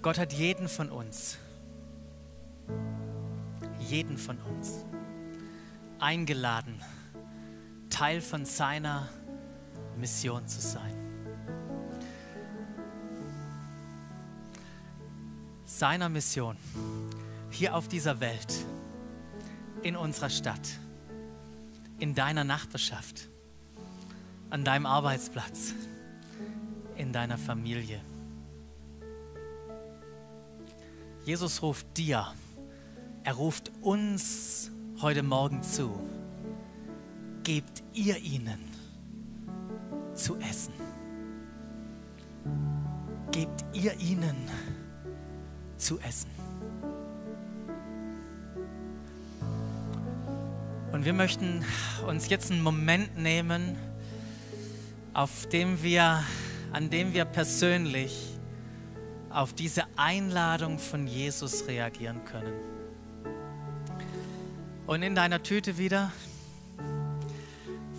[0.01, 1.37] Gott hat jeden von uns
[3.79, 4.85] jeden von uns
[5.99, 6.81] eingeladen,
[7.89, 9.09] Teil von seiner
[9.97, 10.95] Mission zu sein.
[15.65, 16.57] Seiner Mission
[17.51, 18.53] hier auf dieser Welt,
[19.83, 20.69] in unserer Stadt,
[21.99, 23.27] in deiner Nachbarschaft,
[24.49, 25.73] an deinem Arbeitsplatz,
[26.95, 28.01] in deiner Familie.
[31.25, 32.33] Jesus ruft dir
[33.27, 34.71] er ruft uns
[35.01, 35.99] heute Morgen zu.
[37.43, 38.57] Gebt ihr ihnen
[40.13, 40.71] zu essen.
[43.33, 44.49] Gebt ihr ihnen
[45.75, 46.29] zu essen.
[50.93, 51.65] Und wir möchten
[52.07, 53.75] uns jetzt einen Moment nehmen,
[55.13, 56.23] auf dem wir,
[56.71, 58.37] an dem wir persönlich
[59.29, 62.76] auf diese Einladung von Jesus reagieren können.
[64.87, 66.13] Und in deiner Tüte wieder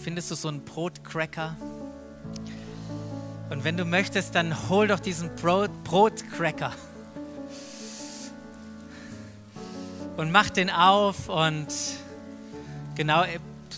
[0.02, 1.54] findest du so einen Brotcracker.
[3.50, 6.72] Und wenn du möchtest, dann hol doch diesen Brot, Brotcracker
[10.16, 11.28] und mach den auf.
[11.28, 11.68] Und
[12.94, 13.22] genau,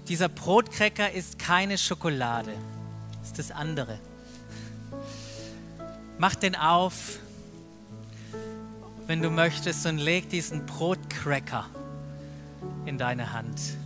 [0.07, 2.53] dieser Brotcracker ist keine Schokolade,
[3.25, 3.99] ist das andere.
[6.17, 7.19] Mach den auf,
[9.09, 11.67] wenn du möchtest, und leg diesen Brotcracker
[12.87, 13.77] in deine Hand.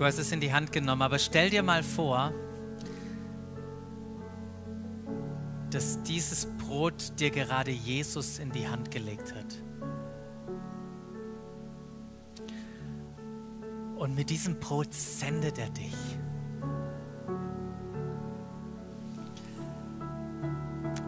[0.00, 2.32] Du hast es in die Hand genommen, aber stell dir mal vor,
[5.70, 9.44] dass dieses Brot dir gerade Jesus in die Hand gelegt hat.
[13.96, 15.94] Und mit diesem Brot sendet er dich.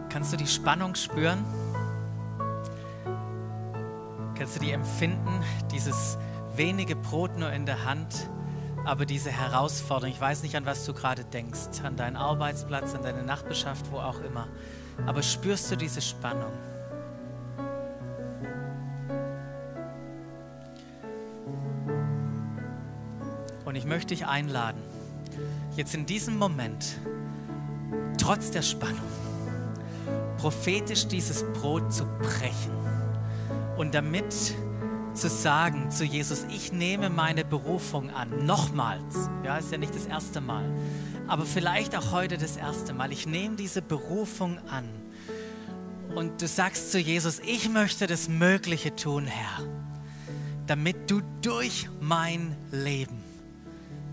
[0.09, 1.43] Kannst du die Spannung spüren?
[4.35, 5.41] Kannst du die empfinden?
[5.71, 6.19] Dieses
[6.55, 8.29] wenige Brot nur in der Hand,
[8.85, 10.13] aber diese Herausforderung.
[10.13, 13.97] Ich weiß nicht, an was du gerade denkst, an deinen Arbeitsplatz, an deine Nachbarschaft, wo
[13.97, 14.47] auch immer.
[15.05, 16.51] Aber spürst du diese Spannung?
[23.65, 24.81] Und ich möchte dich einladen,
[25.75, 26.99] jetzt in diesem Moment,
[28.19, 28.99] trotz der Spannung,
[30.37, 32.73] prophetisch dieses Brot zu brechen
[33.77, 34.53] und damit
[35.13, 38.45] zu sagen zu Jesus, ich nehme meine Berufung an.
[38.45, 40.65] Nochmals, ja, ist ja nicht das erste Mal,
[41.27, 43.11] aber vielleicht auch heute das erste Mal.
[43.11, 44.85] Ich nehme diese Berufung an.
[46.15, 49.65] Und du sagst zu Jesus, ich möchte das Mögliche tun, Herr,
[50.67, 53.23] damit du durch mein Leben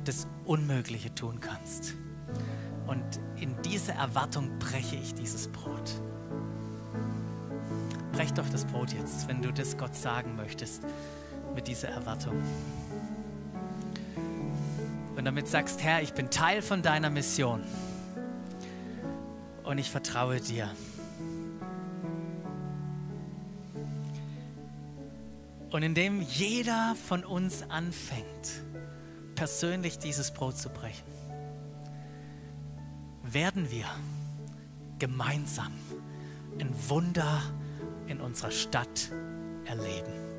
[0.04, 1.94] das Unmögliche tun kannst.
[2.86, 3.04] Und
[3.36, 6.00] in diese Erwartung breche ich dieses Brot.
[8.20, 10.82] Brech doch das Brot jetzt, wenn du das Gott sagen möchtest
[11.54, 12.34] mit dieser Erwartung.
[15.16, 17.62] Und damit sagst, Herr, ich bin Teil von deiner Mission
[19.64, 20.68] und ich vertraue dir.
[25.70, 28.64] Und indem jeder von uns anfängt,
[29.34, 31.08] persönlich dieses Brot zu brechen,
[33.22, 33.86] werden wir
[34.98, 35.72] gemeinsam
[36.58, 37.40] ein Wunder
[38.10, 39.10] in unserer Stadt
[39.64, 40.29] erleben.